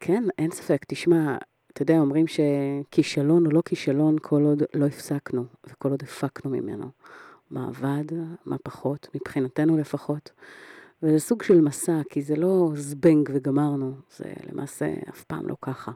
כן, 0.00 0.24
אין 0.38 0.50
ספק, 0.50 0.84
תשמע, 0.88 1.36
אתה 1.72 1.82
יודע, 1.82 1.98
אומרים 1.98 2.24
שכישלון 2.26 3.44
הוא 3.44 3.52
לא 3.52 3.62
כישלון 3.64 4.16
כל 4.22 4.42
עוד 4.42 4.62
לא 4.74 4.86
הפסקנו, 4.86 5.44
וכל 5.66 5.88
עוד 5.88 6.02
הפקנו 6.02 6.50
ממנו. 6.50 6.86
מה 7.50 7.66
עבד, 7.68 8.04
מה 8.46 8.56
פחות, 8.64 9.08
מבחינתנו 9.14 9.78
לפחות. 9.78 10.32
וזה 11.02 11.18
סוג 11.18 11.42
של 11.42 11.60
מסע, 11.60 12.00
כי 12.10 12.22
זה 12.22 12.36
לא 12.36 12.70
זבנג 12.74 13.30
וגמרנו, 13.32 13.92
זה 14.10 14.24
למעשה 14.52 14.86
אף 15.08 15.24
פעם 15.24 15.48
לא 15.48 15.56
ככה. 15.62 15.92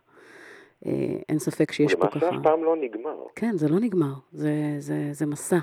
אה, 0.87 0.93
אין 1.29 1.39
ספק 1.39 1.73
שיש 1.73 1.95
פה 1.95 2.07
ככה... 2.07 2.19
ולמעשה 2.19 2.37
אף 2.37 2.43
פעם 2.43 2.65
לא 2.65 2.77
נגמר. 2.77 3.17
כן, 3.35 3.57
זה 3.57 3.69
לא 3.69 3.81
נגמר, 3.81 4.15
זה, 4.33 4.77
זה, 4.79 5.09
זה 5.13 5.27
מסע. 5.27 5.59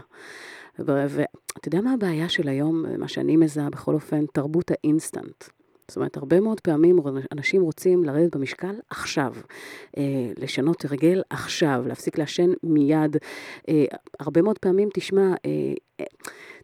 ואתה 0.80 1.68
יודע 1.68 1.82
מה 1.82 1.94
הבעיה 1.94 2.30
של 2.30 2.48
היום, 2.48 2.86
מה 2.98 3.08
שאני 3.08 3.38
מזהה 3.38 3.70
בכל 3.70 3.94
אופן, 3.94 4.26
תרבות 4.26 4.72
האינסטנט. 4.72 5.44
זאת 5.94 5.98
אומרת, 5.98 6.18
הרבה 6.18 6.40
מאוד 6.40 6.60
פעמים 6.60 7.00
אנשים 7.32 7.62
רוצים 7.62 8.04
לרדת 8.04 8.36
במשקל 8.36 8.76
עכשיו, 8.90 9.34
אה, 9.98 10.04
לשנות 10.38 10.86
הרגל 10.86 11.22
עכשיו, 11.30 11.84
להפסיק 11.88 12.18
לעשן 12.18 12.52
מיד. 12.64 13.18
אה, 13.70 13.86
הרבה 14.20 14.42
מאוד 14.42 14.60
פעמים, 14.60 14.90
תשמע, 14.94 15.22
אה, 15.22 15.74
אה, 16.00 16.06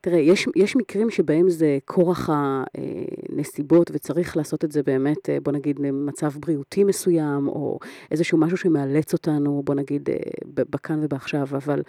תראה, 0.01 0.17
יש, 0.19 0.47
יש 0.55 0.75
מקרים 0.75 1.09
שבהם 1.09 1.49
זה 1.49 1.77
כורח 1.85 2.29
הנסיבות 2.29 3.91
וצריך 3.93 4.37
לעשות 4.37 4.65
את 4.65 4.71
זה 4.71 4.83
באמת, 4.83 5.29
בוא 5.43 5.53
נגיד, 5.53 5.79
מצב 5.81 6.31
בריאותי 6.39 6.83
מסוים, 6.83 7.47
או 7.47 7.79
איזשהו 8.11 8.37
משהו 8.37 8.57
שמאלץ 8.57 9.13
אותנו, 9.13 9.61
בוא 9.65 9.75
נגיד, 9.75 10.09
בכאן 10.45 10.99
ובעכשיו, 11.03 11.47
אבל 11.51 11.81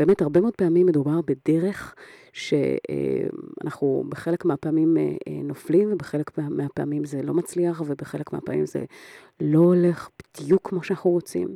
באמת 0.00 0.22
הרבה 0.22 0.40
מאוד 0.40 0.56
פעמים 0.56 0.86
מדובר 0.86 1.20
בדרך 1.26 1.94
שאנחנו 2.32 4.04
בחלק 4.08 4.44
מהפעמים 4.44 4.96
אה, 4.96 5.02
אה, 5.02 5.42
נופלים, 5.42 5.92
ובחלק 5.92 6.38
מה- 6.38 6.48
מהפעמים 6.48 7.04
זה 7.04 7.22
לא 7.22 7.34
מצליח, 7.34 7.82
ובחלק 7.86 8.32
מהפעמים 8.32 8.66
זה 8.66 8.84
לא 9.40 9.58
הולך 9.58 10.08
בדיוק 10.18 10.68
כמו 10.68 10.82
שאנחנו 10.82 11.10
רוצים. 11.10 11.48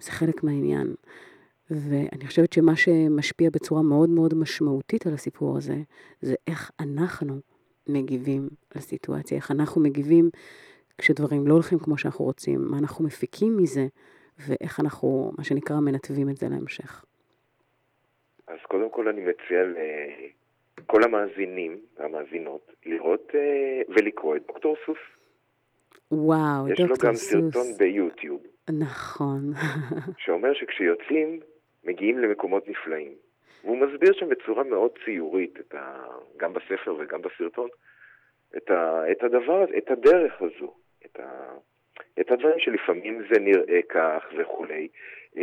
זה 0.00 0.10
חלק 0.10 0.44
מהעניין. 0.44 0.94
ואני 1.70 2.26
חושבת 2.26 2.52
שמה 2.52 2.76
שמשפיע 2.76 3.50
בצורה 3.50 3.82
מאוד 3.82 4.08
מאוד 4.08 4.34
משמעותית 4.34 5.06
על 5.06 5.14
הסיפור 5.14 5.56
הזה, 5.56 5.82
זה 6.20 6.34
איך 6.46 6.70
אנחנו 6.80 7.40
מגיבים 7.88 8.48
לסיטואציה, 8.74 9.36
איך 9.36 9.50
אנחנו 9.50 9.80
מגיבים 9.80 10.30
כשדברים 10.98 11.46
לא 11.46 11.54
הולכים 11.54 11.78
כמו 11.78 11.98
שאנחנו 11.98 12.24
רוצים, 12.24 12.64
מה 12.70 12.78
אנחנו 12.78 13.04
מפיקים 13.04 13.56
מזה, 13.56 13.86
ואיך 14.38 14.80
אנחנו, 14.80 15.32
מה 15.38 15.44
שנקרא, 15.44 15.80
מנתבים 15.80 16.30
את 16.30 16.36
זה 16.36 16.48
להמשך. 16.48 17.04
אז 18.48 18.58
קודם 18.68 18.90
כל 18.90 19.08
אני 19.08 19.20
מציע 19.20 19.62
לכל 20.78 21.02
המאזינים 21.02 21.78
והמאזינות 21.98 22.72
לראות 22.86 23.32
אה, 23.34 23.82
ולקרוא 23.88 24.36
את 24.36 24.46
דוקטור 24.46 24.76
סוס. 24.86 24.98
וואו, 26.12 26.68
יש 26.68 26.80
לו 26.80 26.86
דוקטור 26.86 27.10
גם 27.10 27.14
סרטון 27.14 27.50
סוס. 27.50 27.78
ביוטיוב, 27.78 28.42
נכון. 28.80 29.40
שאומר 30.22 30.54
שכשיוצאים, 30.54 31.40
מגיעים 31.84 32.18
למקומות 32.18 32.68
נפלאים. 32.68 33.12
והוא 33.64 33.78
מסביר 33.78 34.12
שם 34.12 34.28
בצורה 34.28 34.64
מאוד 34.64 34.90
ציורית, 35.04 35.74
ה... 35.74 36.04
גם 36.36 36.52
בספר 36.52 36.94
וגם 36.98 37.22
בסרטון, 37.22 37.68
את, 38.56 38.70
ה... 38.70 39.02
את 39.12 39.22
הדבר 39.22 39.64
את 39.78 39.90
הדרך 39.90 40.42
הזו, 40.42 40.74
את, 41.04 41.20
ה... 41.20 41.54
את 42.20 42.30
הדברים 42.30 42.58
שלפעמים 42.58 43.22
זה 43.32 43.40
נראה 43.40 43.80
כך 43.88 44.24
וכולי. 44.38 44.88
אה, 45.38 45.42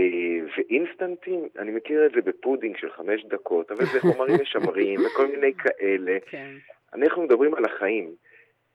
ואינסטנטים, 0.57 1.47
אני 1.57 1.71
מכיר 1.71 2.05
את 2.05 2.11
זה 2.11 2.21
בפודינג 2.21 2.77
של 2.77 2.91
חמש 2.91 3.25
דקות, 3.25 3.71
אבל 3.71 3.85
זה 3.85 3.99
חומרים 3.99 4.35
משמרים 4.41 4.99
וכל 5.05 5.27
מיני 5.27 5.53
כאלה. 5.53 6.17
כן. 6.25 6.51
אנחנו 6.93 7.21
מדברים 7.21 7.53
על 7.53 7.65
החיים, 7.65 8.15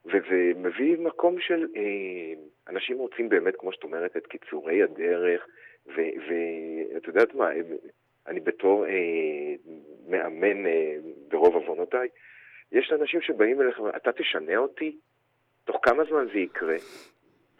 וזה 0.07 0.53
מביא 0.57 0.99
מקום 0.99 1.41
של 1.41 1.67
אה, 1.77 2.43
אנשים 2.69 2.99
רוצים 2.99 3.29
באמת, 3.29 3.57
כמו 3.57 3.73
שאת 3.73 3.85
אומרת, 3.85 4.17
את 4.17 4.27
קיצורי 4.27 4.83
הדרך, 4.83 5.47
ואת 5.87 7.07
יודעת 7.07 7.35
מה, 7.35 7.51
אני 8.27 8.41
בתור 8.41 8.87
אה, 8.87 9.55
מאמן 10.09 10.67
אה, 10.67 10.97
ברוב 11.29 11.55
עוונותיי, 11.55 12.09
יש 12.73 12.93
אנשים 12.93 13.21
שבאים 13.21 13.63
אליך, 13.63 13.81
אתה 13.97 14.13
תשנה 14.13 14.57
אותי? 14.57 14.97
תוך 15.65 15.77
כמה 15.83 16.05
זמן 16.05 16.27
זה 16.33 16.39
יקרה? 16.39 16.77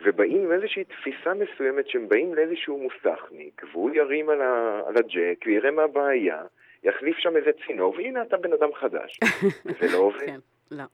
ובאים 0.05 0.43
עם 0.43 0.53
איזושהי 0.53 0.85
תפיסה 0.85 1.35
מסוימת 1.35 1.89
שהם 1.89 2.09
באים 2.09 2.35
לאיזשהו 2.35 2.79
מוסכניק, 2.79 3.63
והוא 3.73 3.91
ירים 3.91 4.29
על, 4.29 4.43
ה, 4.43 4.81
על 4.87 4.97
הג'ק 4.97 5.45
ויראה 5.47 5.71
מה 5.71 5.83
הבעיה, 5.83 6.43
יחליף 6.83 7.17
שם 7.17 7.37
איזה 7.37 7.51
צינור, 7.67 7.95
והנה 7.97 8.23
אתה 8.23 8.37
בן 8.37 8.53
אדם 8.53 8.69
חדש. 8.81 9.21
זה 9.81 9.93
לא 9.93 9.99
עובד, 9.99 10.27
כן, 10.27 10.41
לא. 10.71 10.85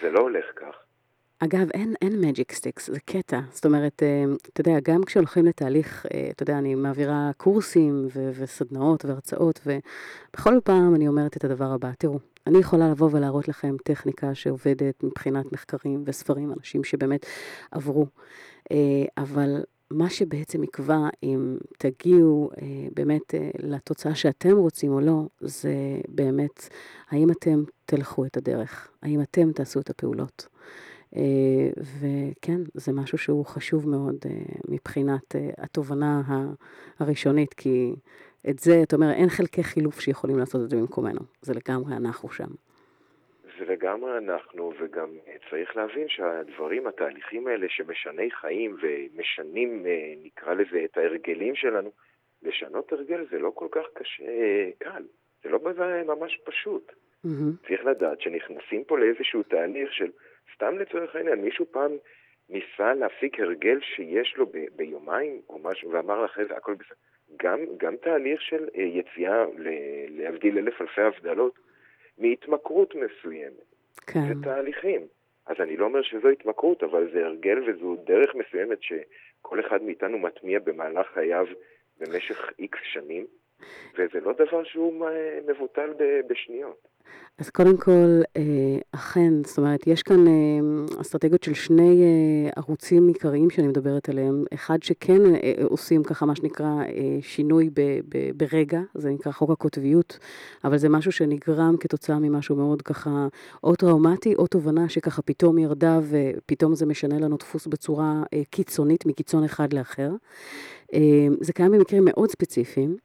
זה 0.00 0.10
לא 0.10 0.20
הולך 0.20 0.44
כך. 0.56 0.84
אגב, 1.44 1.70
אין, 1.74 1.94
אין 2.02 2.12
magic 2.20 2.52
sticks, 2.52 2.90
זה 2.90 3.00
קטע. 3.00 3.40
זאת 3.50 3.64
אומרת, 3.64 4.02
אה, 4.02 4.24
אתה 4.52 4.60
יודע, 4.60 4.80
גם 4.82 5.04
כשהולכים 5.06 5.46
לתהליך, 5.46 6.06
אה, 6.14 6.28
אתה 6.30 6.42
יודע, 6.42 6.58
אני 6.58 6.74
מעבירה 6.74 7.30
קורסים 7.36 8.06
ו- 8.14 8.30
וסדנאות 8.42 9.04
והרצאות, 9.04 9.60
ובכל 9.66 10.54
פעם 10.64 10.94
אני 10.94 11.08
אומרת 11.08 11.36
את 11.36 11.44
הדבר 11.44 11.72
הבא, 11.74 11.88
תראו, 11.98 12.18
אני 12.46 12.58
יכולה 12.58 12.90
לבוא 12.90 13.08
ולהראות 13.12 13.48
לכם 13.48 13.76
טכניקה 13.84 14.34
שעובדת 14.34 15.04
מבחינת 15.04 15.52
מחקרים 15.52 16.02
וספרים, 16.06 16.52
אנשים 16.52 16.84
שבאמת 16.84 17.26
עברו, 17.70 18.06
אה, 18.72 19.04
אבל 19.18 19.62
מה 19.90 20.10
שבעצם 20.10 20.64
יקבע 20.64 21.08
אם 21.22 21.56
תגיעו 21.78 22.50
אה, 22.62 22.66
באמת 22.94 23.34
אה, 23.34 23.50
לתוצאה 23.58 24.14
שאתם 24.14 24.56
רוצים 24.56 24.92
או 24.92 25.00
לא, 25.00 25.22
זה 25.40 25.74
באמת 26.08 26.68
האם 27.10 27.30
אתם 27.30 27.64
תלכו 27.86 28.26
את 28.26 28.36
הדרך, 28.36 28.88
האם 29.02 29.20
אתם 29.20 29.52
תעשו 29.52 29.80
את 29.80 29.90
הפעולות. 29.90 30.46
וכן, 31.76 32.60
זה 32.74 32.92
משהו 32.92 33.18
שהוא 33.18 33.46
חשוב 33.46 33.88
מאוד 33.88 34.16
מבחינת 34.68 35.34
התובנה 35.58 36.22
הראשונית, 36.98 37.54
כי 37.54 37.94
את 38.50 38.58
זה, 38.58 38.72
אתה 38.82 38.96
אומר, 38.96 39.10
אין 39.10 39.28
חלקי 39.28 39.62
חילוף 39.62 40.00
שיכולים 40.00 40.38
לעשות 40.38 40.60
את 40.64 40.70
זה 40.70 40.76
במקומנו. 40.76 41.20
זה 41.42 41.52
לגמרי 41.54 41.96
אנחנו 41.96 42.30
שם. 42.30 42.50
זה 43.58 43.64
לגמרי 43.66 44.18
אנחנו, 44.18 44.72
וגם 44.78 45.08
אה, 45.28 45.36
צריך 45.50 45.76
להבין 45.76 46.08
שהדברים, 46.08 46.86
התהליכים 46.86 47.46
האלה 47.46 47.66
שמשני 47.68 48.30
חיים 48.30 48.76
ומשנים, 48.82 49.86
אה, 49.86 50.14
נקרא 50.22 50.54
לזה, 50.54 50.84
את 50.84 50.98
ההרגלים 50.98 51.54
שלנו, 51.54 51.90
לשנות 52.42 52.92
הרגל 52.92 53.26
זה 53.30 53.38
לא 53.38 53.52
כל 53.54 53.68
כך 53.70 53.84
קשה, 53.94 54.24
אה, 54.24 54.70
קל. 54.78 55.02
זה 55.44 55.48
לא 55.48 55.58
ממש 56.06 56.40
פשוט. 56.44 56.92
מהמם. 57.24 57.52
צריך 57.68 57.84
לדעת 57.84 58.20
שנכנסים 58.20 58.84
פה 58.84 58.98
לאיזשהו 58.98 59.42
תהליך 59.42 59.92
של, 59.92 60.10
סתם 60.54 60.78
לצורך 60.78 61.16
העניין, 61.16 61.40
מישהו 61.40 61.66
פעם 61.70 61.90
ניסה 62.48 62.94
להפיק 62.94 63.40
הרגל 63.40 63.80
שיש 63.80 64.34
לו 64.36 64.46
ב- 64.46 64.76
ביומיים 64.76 65.40
או 65.48 65.58
משהו, 65.58 65.90
ואמר 65.90 66.26
זה 66.48 66.56
הכל 66.56 66.74
בסדר. 66.74 66.96
גם, 67.36 67.60
גם 67.76 67.96
תהליך 67.96 68.42
של 68.42 68.68
אה, 68.76 68.82
יציאה, 68.82 69.44
להבדיל 70.08 70.58
אלף 70.58 70.80
אלפי 70.80 71.02
הבדלות, 71.02 71.58
מהתמכרות 72.18 72.94
מסוימת. 72.94 73.74
כן, 74.06 74.20
זה 74.28 74.34
תהליכים. 74.42 75.00
אז 75.46 75.56
אני 75.60 75.76
לא 75.76 75.84
אומר 75.84 76.02
שזו 76.02 76.28
התמכרות, 76.28 76.82
אבל 76.82 77.10
זה 77.12 77.26
הרגל 77.26 77.58
וזו 77.70 77.96
דרך 78.04 78.34
מסוימת 78.34 78.78
שכל 78.82 79.60
אחד 79.60 79.82
מאיתנו 79.82 80.18
מטמיע 80.18 80.58
במהלך 80.58 81.06
חייו 81.14 81.46
במשך 81.98 82.52
איקס 82.58 82.80
שנים, 82.92 83.26
וזה 83.94 84.20
לא 84.20 84.32
דבר 84.32 84.64
שהוא 84.64 85.08
אה, 85.08 85.38
מבוטל 85.46 85.92
בשניות. 86.28 86.89
אז 87.40 87.50
קודם 87.50 87.76
כל, 87.76 88.20
אה, 88.36 88.42
אכן, 88.92 89.32
זאת 89.46 89.58
אומרת, 89.58 89.86
יש 89.86 90.02
כאן 90.02 90.26
אה, 90.26 90.32
אסטרטגיות 91.00 91.42
של 91.42 91.54
שני 91.54 92.02
אה, 92.02 92.50
ערוצים 92.56 93.08
עיקריים 93.08 93.50
שאני 93.50 93.66
מדברת 93.66 94.08
עליהם. 94.08 94.44
אחד 94.54 94.82
שכן 94.82 95.22
עושים 95.62 96.02
ככה, 96.02 96.26
מה 96.26 96.36
שנקרא, 96.36 96.74
שינוי 97.20 97.70
ב, 97.74 97.80
ב, 98.08 98.30
ברגע, 98.36 98.80
זה 98.94 99.10
נקרא 99.10 99.32
חוק 99.32 99.50
הקוטביות, 99.50 100.18
אבל 100.64 100.78
זה 100.78 100.88
משהו 100.88 101.12
שנגרם 101.12 101.76
כתוצאה 101.80 102.18
ממשהו 102.18 102.56
מאוד 102.56 102.82
ככה, 102.82 103.26
או 103.64 103.76
טראומטי, 103.76 104.34
או 104.34 104.46
תובנה 104.46 104.88
שככה 104.88 105.22
פתאום 105.22 105.58
ירדה 105.58 106.00
ופתאום 106.10 106.74
זה 106.74 106.86
משנה 106.86 107.18
לנו 107.18 107.36
דפוס 107.36 107.66
בצורה 107.66 108.22
קיצונית, 108.50 109.06
מקיצון 109.06 109.44
אחד 109.44 109.72
לאחר. 109.72 110.10
אה, 110.94 111.26
זה 111.40 111.52
קיים 111.52 111.72
במקרים 111.72 112.04
מאוד 112.04 112.30
ספציפיים, 112.30 112.96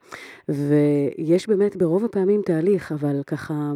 ויש 0.49 1.47
באמת 1.47 1.75
ברוב 1.75 2.05
הפעמים 2.05 2.41
תהליך, 2.45 2.91
אבל 2.91 3.21
ככה, 3.27 3.71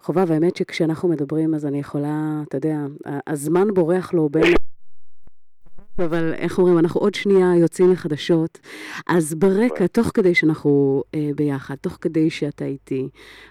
חובה, 0.00 0.24
והאמת 0.26 0.56
שכשאנחנו 0.56 1.08
מדברים 1.08 1.54
אז 1.54 1.66
אני 1.66 1.78
יכולה, 1.78 2.42
אתה 2.48 2.56
יודע, 2.56 2.78
הזמן 3.26 3.68
בורח 3.74 4.12
לו 4.12 4.28
בין... 4.28 4.54
אבל 5.98 6.34
איך 6.34 6.58
אומרים, 6.58 6.78
אנחנו 6.78 7.00
עוד 7.00 7.14
שנייה 7.14 7.56
יוצאים 7.56 7.92
לחדשות, 7.92 8.58
אז 9.06 9.34
ברקע, 9.34 9.86
תוך 9.86 10.10
כדי 10.14 10.34
שאנחנו 10.34 11.02
אה, 11.14 11.30
ביחד, 11.36 11.74
תוך 11.80 11.98
כדי 12.00 12.30
שאתה 12.30 12.64
איתי, 12.64 13.08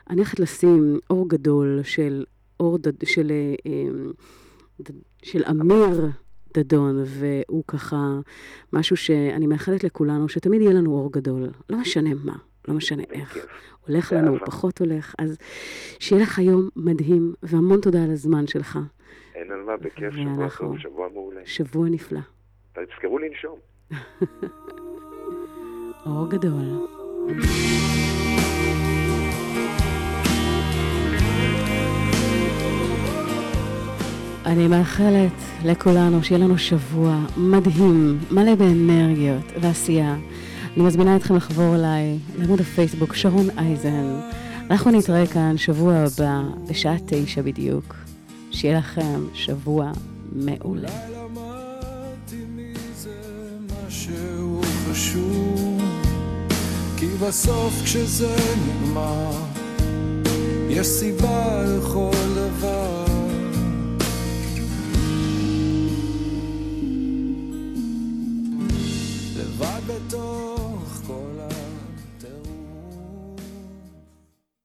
אני 0.09 0.17
הולכת 0.17 0.39
לשים 0.39 0.99
אור 1.09 1.29
גדול 1.29 1.79
של 1.83 2.25
אור 2.59 2.77
דד... 2.77 3.05
של, 3.05 3.31
אה, 3.65 3.71
ד- 4.81 5.01
של 5.23 5.43
אמיר 5.49 6.11
דדון, 6.57 7.03
והוא 7.05 7.63
ככה 7.67 8.19
משהו 8.73 8.97
שאני 8.97 9.47
מאחלת 9.47 9.83
לכולנו, 9.83 10.29
שתמיד 10.29 10.61
יהיה 10.61 10.73
לנו 10.73 10.91
אור 10.91 11.11
גדול, 11.11 11.47
לא 11.69 11.77
משנה 11.77 12.09
מה, 12.23 12.35
לא 12.67 12.73
משנה 12.73 13.03
איך. 13.11 13.37
הולך 13.87 14.13
לנו. 14.13 14.37
פחות 14.45 14.79
הולך, 14.79 15.15
אז 15.19 15.37
שיהיה 15.99 16.21
לך 16.21 16.37
יום 16.37 16.69
מדהים, 16.75 17.33
והמון 17.43 17.81
תודה 17.81 18.03
על 18.03 18.11
הזמן 18.11 18.47
שלך. 18.47 18.79
אין 19.35 19.51
על 19.51 19.61
מה, 19.61 19.77
בכיף, 19.77 20.13
שבוע 20.13 20.49
טוב, 20.57 20.77
שבוע 20.79 21.09
מעולה. 21.13 21.41
שבוע 21.45 21.89
נפלא. 21.89 22.19
תזכרו 22.73 23.19
לנשום. 23.19 23.59
אור 26.05 26.29
גדול. 26.29 26.87
אני 34.51 34.67
מאחלת 34.67 35.31
לכולנו 35.65 36.23
שיהיה 36.23 36.39
לנו 36.39 36.57
שבוע 36.57 37.19
מדהים, 37.37 38.19
מלא 38.31 38.55
באנרגיות 38.55 39.51
ועשייה. 39.61 40.15
אני 40.75 40.83
מזמינה 40.85 41.15
אתכם 41.15 41.35
לחבור 41.35 41.75
אליי 41.75 42.17
לעמוד 42.39 42.61
הפייסבוק 42.61 43.15
שרון 43.15 43.45
אייזן. 43.57 44.19
אנחנו 44.69 44.91
נתראה 44.91 45.27
כאן 45.27 45.57
שבוע 45.57 45.93
הבא 45.93 46.41
בשעה 46.69 46.95
תשע 47.05 47.41
בדיוק. 47.41 47.95
שיהיה 48.51 48.77
לכם 48.77 49.23
שבוע 49.33 49.91
מעולה. 50.31 50.89
בסוף 57.27 57.73
כשזה 57.83 58.35
נגמר, 58.67 59.31
יש 60.69 60.87
סיבה 60.87 61.63
לכל 61.63 62.11
דבר. 62.35 63.10